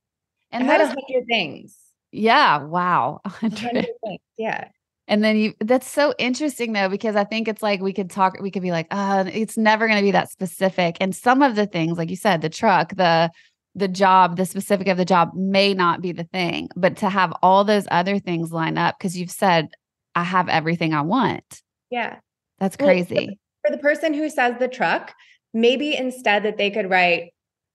[0.52, 1.76] And And I had a hundred things.
[2.12, 3.20] yeah, wow.
[3.24, 3.86] hundred.
[4.04, 4.20] things.
[4.38, 4.68] Yeah.
[5.08, 8.36] And then you that's so interesting though, because I think it's like we could talk,
[8.40, 10.96] we could be like, uh, it's never gonna be that specific.
[11.00, 13.30] And some of the things, like you said, the truck, the
[13.74, 17.32] the job, the specific of the job may not be the thing, but to have
[17.42, 19.68] all those other things line up, because you've said,
[20.14, 21.62] I have everything I want.
[21.90, 22.18] Yeah.
[22.58, 23.38] That's Well, crazy.
[23.64, 25.14] For the person who says the truck,
[25.54, 27.32] maybe instead that they could write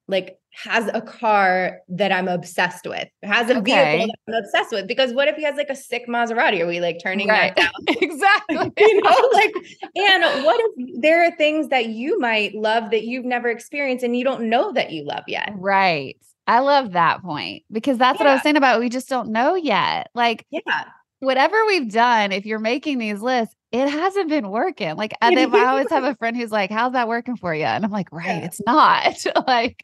[0.08, 3.72] like has a car that I'm obsessed with, has a Okay.
[3.74, 4.88] vehicle that I'm obsessed with.
[4.88, 6.62] Because what if he has like a sick Maserati?
[6.62, 7.54] Are we like turning Right.
[7.56, 7.98] that down?
[8.02, 8.72] exactly.
[8.78, 9.54] you know, like,
[9.96, 14.16] and what if there are things that you might love that you've never experienced and
[14.16, 15.52] you don't know that you love yet?
[15.56, 16.18] Right.
[16.48, 19.56] I love that point because that's what I was saying about we just don't know
[19.56, 20.10] yet.
[20.14, 20.86] Like Yeah.
[21.20, 24.96] whatever we've done, if you're making these lists, it hasn't been working.
[24.96, 27.66] Like and then I always have a friend who's like, How's that working for you?
[27.66, 28.46] And I'm like, Right, Yeah.
[28.46, 29.18] it's not.
[29.48, 29.84] like,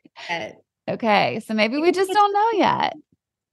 [0.88, 1.40] okay.
[1.46, 2.94] So maybe we just don't know yet.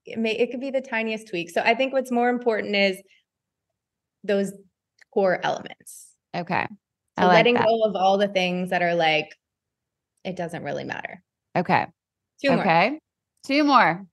[0.07, 1.51] It may it could be the tiniest tweak.
[1.51, 2.97] So I think what's more important is
[4.25, 4.53] those
[5.13, 6.09] core elements.
[6.35, 6.67] Okay.
[7.17, 7.67] I So like letting that.
[7.67, 9.35] go of all the things that are like,
[10.25, 11.23] it doesn't really matter.
[11.57, 11.87] Okay.
[12.43, 12.61] Two more.
[12.61, 12.99] okay.
[13.47, 14.05] Two more.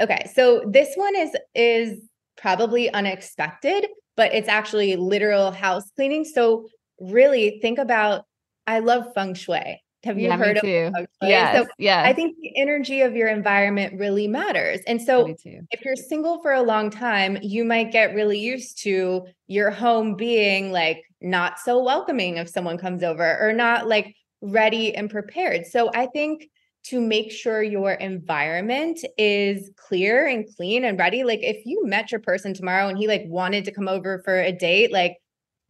[0.00, 0.30] Okay.
[0.34, 2.00] So this one is is
[2.36, 3.86] probably unexpected,
[4.16, 6.24] but it's actually literal house cleaning.
[6.24, 6.68] So
[7.00, 8.24] really think about
[8.66, 9.82] I love feng shui.
[10.04, 10.90] Have you yeah, heard of too.
[10.94, 11.28] feng shui?
[11.28, 11.56] Yes.
[11.56, 12.06] So yes.
[12.06, 14.80] I think the energy of your environment really matters.
[14.86, 19.26] And so if you're single for a long time, you might get really used to
[19.46, 24.94] your home being like not so welcoming if someone comes over or not like ready
[24.94, 25.66] and prepared.
[25.66, 26.48] So I think
[26.84, 32.10] to make sure your environment is clear and clean and ready, like if you met
[32.10, 35.16] your person tomorrow and he like wanted to come over for a date, like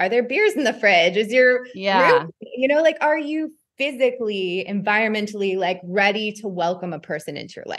[0.00, 1.16] are there beers in the fridge?
[1.16, 2.22] Is your Yeah.
[2.22, 7.54] room- you know, like are you physically, environmentally like ready to welcome a person into
[7.56, 7.78] your life?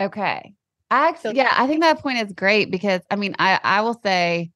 [0.00, 0.54] Okay.
[0.90, 3.80] I actually, So- yeah, I think that point is great because I mean, I I
[3.82, 4.50] will say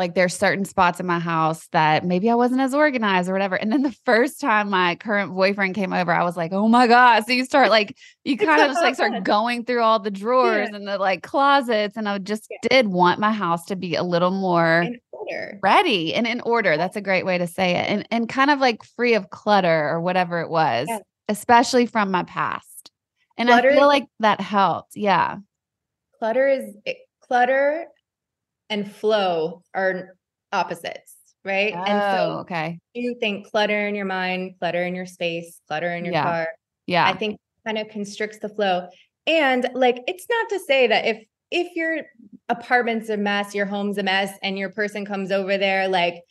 [0.00, 3.54] like there's certain spots in my house that maybe I wasn't as organized or whatever.
[3.54, 6.86] And then the first time my current boyfriend came over, I was like, oh my
[6.86, 7.24] God.
[7.26, 10.70] So you start like you kind of just like start going through all the drawers
[10.72, 11.98] and the like closets.
[11.98, 12.56] And I just Yeah.
[12.70, 14.86] did want my house to be a little more
[15.62, 16.76] ready and in order.
[16.78, 17.86] That's a great way to say it.
[17.90, 21.00] And and kind of like free of clutter or whatever it was, Yeah.
[21.28, 22.90] especially from my past.
[23.36, 24.96] And Clutter I feel like that helped.
[24.96, 25.36] Yeah.
[26.18, 27.86] clutter is it- clutter
[28.70, 30.16] and flow are
[30.52, 32.78] opposites right and Oh, so okay.
[32.94, 36.22] you think clutter in your mind clutter in your space clutter in your Yeah.
[36.22, 36.48] car
[36.86, 37.06] Yeah.
[37.06, 38.88] i think kind of constricts the flow
[39.26, 41.98] and like it's not to say that if if your
[42.48, 46.22] apartment's a mess your home's a mess and your person comes over there like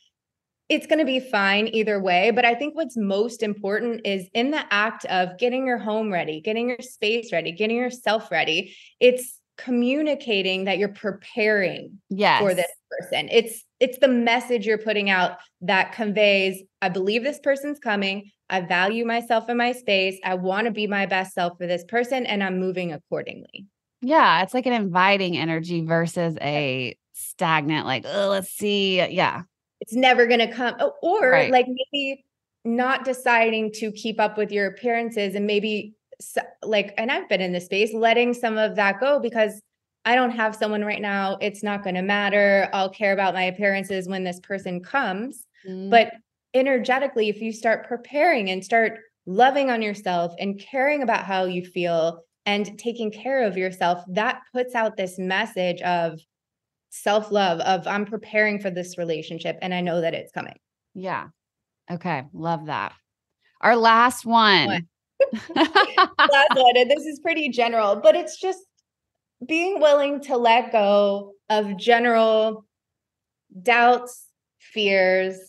[0.70, 4.52] it's going to be fine either way but i think what's most important is in
[4.52, 9.39] the act of getting your home ready getting your space ready getting yourself ready it's
[9.64, 12.42] communicating that you're preparing yes.
[12.42, 13.30] for this person.
[13.32, 18.32] It's it's the message you're putting out that conveys I believe this person's coming.
[18.50, 20.20] I value myself and my space.
[20.24, 23.68] I want to be my best self for this person and I'm moving accordingly.
[24.02, 24.44] Yeah.
[24.44, 28.98] It's like an inviting energy versus a stagnant, like, oh, let's see.
[28.98, 29.44] Yeah.
[29.82, 31.52] It's never going to come or Right.
[31.52, 32.26] like maybe
[32.66, 35.94] not deciding to keep up with your appearances and maybe
[36.64, 39.62] like and I've been in this space letting some of that go because
[40.06, 41.38] I don't have someone right now.
[41.42, 42.70] It's not going to matter.
[42.74, 45.46] I'll care about my appearances when this person comes.
[45.68, 45.90] Mm-hmm.
[45.90, 46.14] But
[46.54, 51.66] energetically, if you start preparing and start loving on yourself and caring about how you
[51.66, 56.20] feel and taking care of yourself, that puts out this message of
[56.90, 60.58] self love, of I'm preparing for this relationship and I know that it's coming.
[60.96, 61.28] Yeah.
[61.92, 62.24] Okay.
[62.34, 62.94] Love that.
[63.62, 64.88] Our last one.
[65.56, 68.60] And this is pretty general, but it's just
[69.48, 72.66] being willing to let go of general
[73.64, 74.28] doubts,
[74.60, 75.40] fears,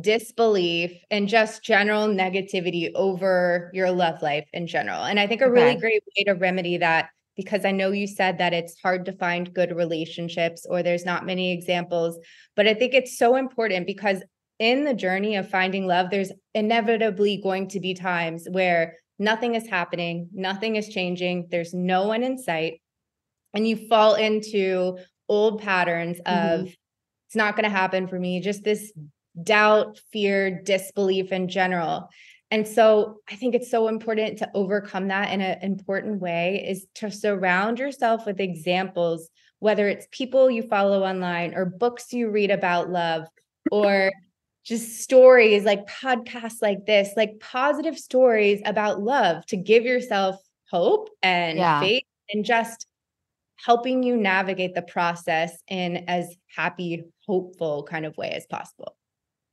[0.00, 5.04] disbelief, and just general negativity over your love life in general.
[5.04, 8.38] And I think a really great way to remedy that, because I know you said
[8.38, 12.18] that it's hard to find good relationships or there's not many examples,
[12.56, 14.22] but I think it's so important because
[14.58, 19.68] in the journey of finding love, there's inevitably going to be times where nothing is
[19.68, 22.80] happening, nothing is changing, there's no one in sight,
[23.54, 24.98] and you fall into
[25.28, 26.66] old patterns of mm-hmm.
[26.66, 28.92] it's not going to happen for me, just this
[29.42, 32.08] doubt, fear, disbelief in general.
[32.50, 36.86] And so I think it's so important to overcome that in an important way is
[36.96, 42.50] to surround yourself with examples, whether it's people you follow online or books you read
[42.50, 43.26] about love
[43.72, 44.12] or
[44.66, 51.08] just stories like podcasts like this, like positive stories about love to give yourself hope
[51.22, 51.80] and yeah.
[51.80, 52.02] faith
[52.32, 52.86] and just
[53.64, 58.96] helping you navigate the process in as happy, hopeful kind of way as possible.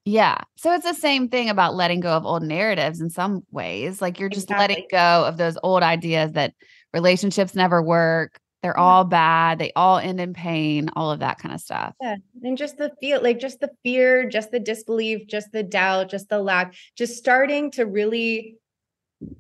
[0.04, 0.40] Yeah.
[0.58, 4.02] So it's the same thing about letting go of old narratives in some ways.
[4.02, 4.76] Like you're just exactly.
[4.76, 6.56] letting go of those old ideas that
[6.92, 8.40] relationships never work.
[8.64, 9.60] They're all bad.
[9.60, 11.94] They all end in pain, all of that kind of stuff.
[12.02, 12.16] Yeah.
[12.44, 16.30] And just the feel like just the fear, just the disbelief, just the doubt, just
[16.30, 18.56] the lack, just starting to really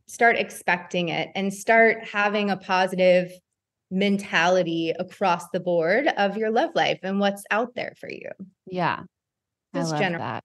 [0.08, 3.32] start expecting it and start having a positive
[3.90, 8.30] mentality across the board of your love life and what's out there for you.
[8.68, 9.04] Yeah.
[9.74, 10.20] Just general.
[10.20, 10.44] That.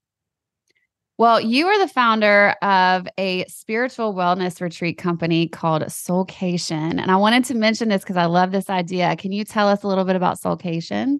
[1.19, 6.97] Well, you are the founder of a spiritual wellness retreat company called Soulcation.
[6.97, 9.13] And I wanted to mention this because I love this idea.
[9.17, 11.17] Can you tell us a little bit about Soulcation?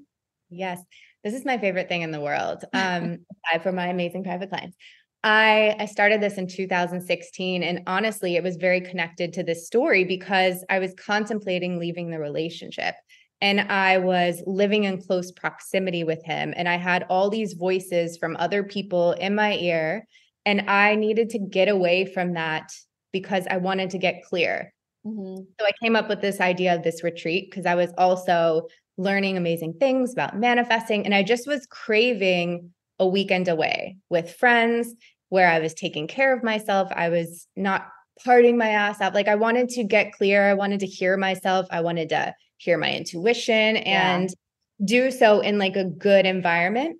[0.50, 0.82] Yes.
[1.26, 4.78] This is my favorite thing in the world, um, aside from my amazing private clients.
[5.22, 7.62] I, I started this in 2016.
[7.62, 12.20] And honestly, it was very connected to this story because I was contemplating leaving the
[12.20, 12.96] relationship
[13.42, 16.54] and I was living in close proximity with him.
[16.56, 20.06] And I had all these voices from other people in my ear.
[20.46, 22.72] And I needed to get away from that
[23.14, 24.74] because I wanted to get clear.
[25.06, 25.44] Mm-hmm.
[25.60, 28.68] So I came up with this idea of this retreat because I was also
[28.98, 31.06] learning amazing things about manifesting.
[31.06, 34.94] And I just was craving a weekend away with friends
[35.30, 36.90] where I was taking care of myself.
[36.94, 37.88] I was not
[38.26, 39.14] parting my ass out.
[39.14, 40.50] Like I wanted to get clear.
[40.50, 41.68] I wanted to hear myself.
[41.72, 44.86] I wanted to hear my intuition and yeah.
[44.86, 47.00] do so in like a good environment.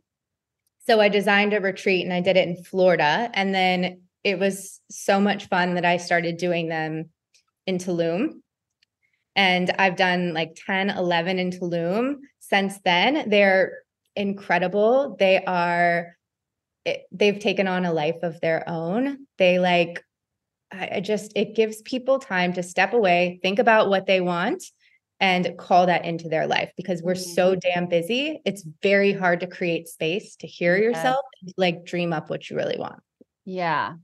[0.88, 3.30] So I designed a retreat and I did it in Florida.
[3.34, 7.10] And then it was so much fun that I started doing them
[7.68, 8.42] in Tulum.
[9.36, 13.30] And I've done like 10, 11 in Tulum since then.
[13.30, 13.80] They're
[14.16, 15.16] incredible.
[15.20, 16.16] They are,
[16.86, 19.28] it, they've taken on a life of their own.
[19.38, 20.04] They like,
[20.72, 24.64] I just, it gives people time to step away, think about what they want,
[25.20, 27.60] and call that into their life because we're so mm-hmm.
[27.60, 28.42] damn busy.
[28.46, 31.26] It's very hard to create space to hear yourself,
[31.58, 33.02] like dream up what you really want.
[33.46, 33.96] Yeah.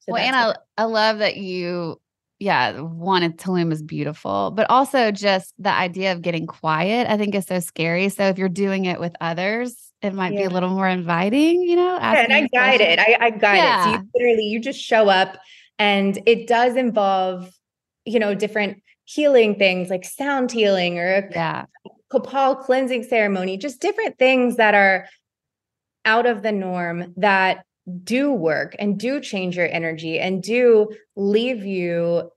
[0.00, 2.00] So well, and I, I love that you,
[2.38, 7.34] yeah, wanted Tulum is beautiful, but also just the idea of getting quiet, I think
[7.34, 8.08] is so scary.
[8.08, 10.40] So if you're doing it with others, it might yeah.
[10.40, 11.96] be a little more inviting, you know?
[11.96, 12.98] Yeah, and I guide it.
[12.98, 13.80] I, I guide yeah.
[13.80, 13.84] it.
[13.84, 15.36] So you literally, you just show up
[15.78, 17.52] and it does involve,
[18.06, 18.82] you know, different
[19.12, 21.64] healing things like sound healing or a yeah.
[22.10, 25.06] copal cleansing ceremony, just different things that are
[26.04, 27.64] out of the norm that
[28.04, 32.30] do work and do change your energy and do leave you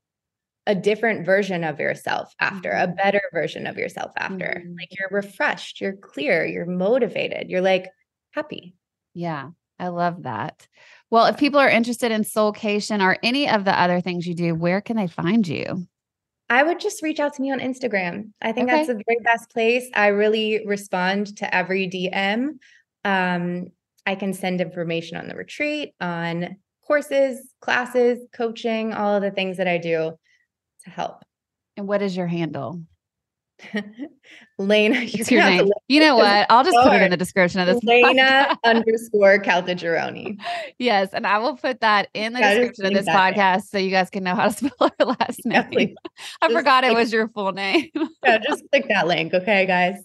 [0.65, 2.91] a different version of yourself after, mm-hmm.
[2.91, 4.63] a better version of yourself after.
[4.63, 4.75] Mm-hmm.
[4.79, 7.87] Like you're refreshed, you're clear, you're motivated, you're like
[8.31, 8.73] happy.
[9.13, 10.67] Yeah, I love that.
[11.11, 14.55] Well, if people are interested in Soulcation or any of the other things you do,
[14.55, 15.85] where can they find you?
[16.49, 18.31] I would just reach out to me on Instagram.
[18.41, 18.77] I think okay.
[18.77, 19.89] that's the very best place.
[19.93, 22.57] I really respond to every DM.
[23.05, 23.67] Um,
[24.05, 29.57] I can send information on the retreat, on courses, classes, coaching, all of the things
[29.57, 30.11] that I do
[30.83, 31.23] to help.
[31.77, 32.81] And what is your handle?
[34.59, 35.69] Laina, it's your name.
[35.87, 36.45] You know what?
[36.49, 37.79] I'll just put it in the description of this.
[37.83, 40.39] Laina underscore Caltagirone.
[40.77, 43.61] Yes, and I will put that in the description of this podcast name.
[43.61, 45.65] so you guys can know how to spell her last name.
[45.71, 45.87] Yeah,
[46.41, 47.89] I just forgot it was your full name.
[48.23, 49.95] yeah, just click that link, okay, guys.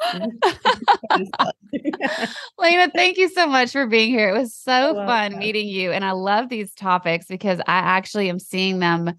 [2.59, 4.31] Laina, thank you so much for being here.
[4.31, 8.39] It was so fun meeting you, and I love these topics because I actually am
[8.39, 9.13] seeing them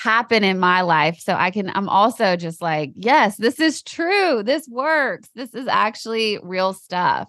[0.00, 1.20] happen in my life.
[1.20, 4.42] So I can, I'm also just like, yes, this is true.
[4.42, 5.28] This works.
[5.34, 7.28] This is actually real stuff.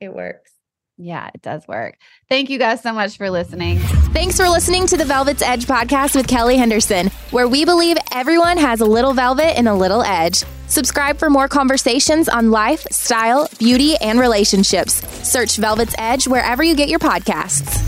[0.00, 0.50] It works.
[0.96, 1.96] Yeah, it does work.
[2.28, 3.78] Thank you guys so much for listening.
[4.14, 8.56] Thanks for listening to the Velvet's Edge podcast with Kelly Henderson, where we believe everyone
[8.56, 10.44] has a little velvet and a little edge.
[10.66, 14.94] Subscribe for more conversations on life, style, beauty, and relationships.
[15.28, 17.87] Search Velvet's Edge wherever you get your podcasts.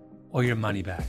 [0.31, 1.05] or your money back.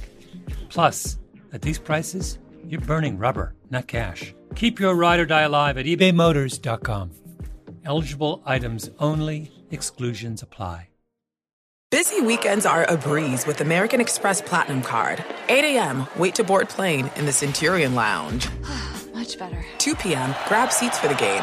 [0.68, 1.18] Plus,
[1.52, 4.34] at these prices, you're burning rubber, not cash.
[4.54, 7.10] Keep your ride or die alive at ebaymotors.com.
[7.84, 10.88] Eligible items only, exclusions apply.
[11.90, 15.22] Busy weekends are a breeze with American Express Platinum Card.
[15.50, 18.48] 8 a.m., wait to board plane in the Centurion Lounge.
[19.14, 19.62] Much better.
[19.76, 21.42] 2 p.m., grab seats for the game.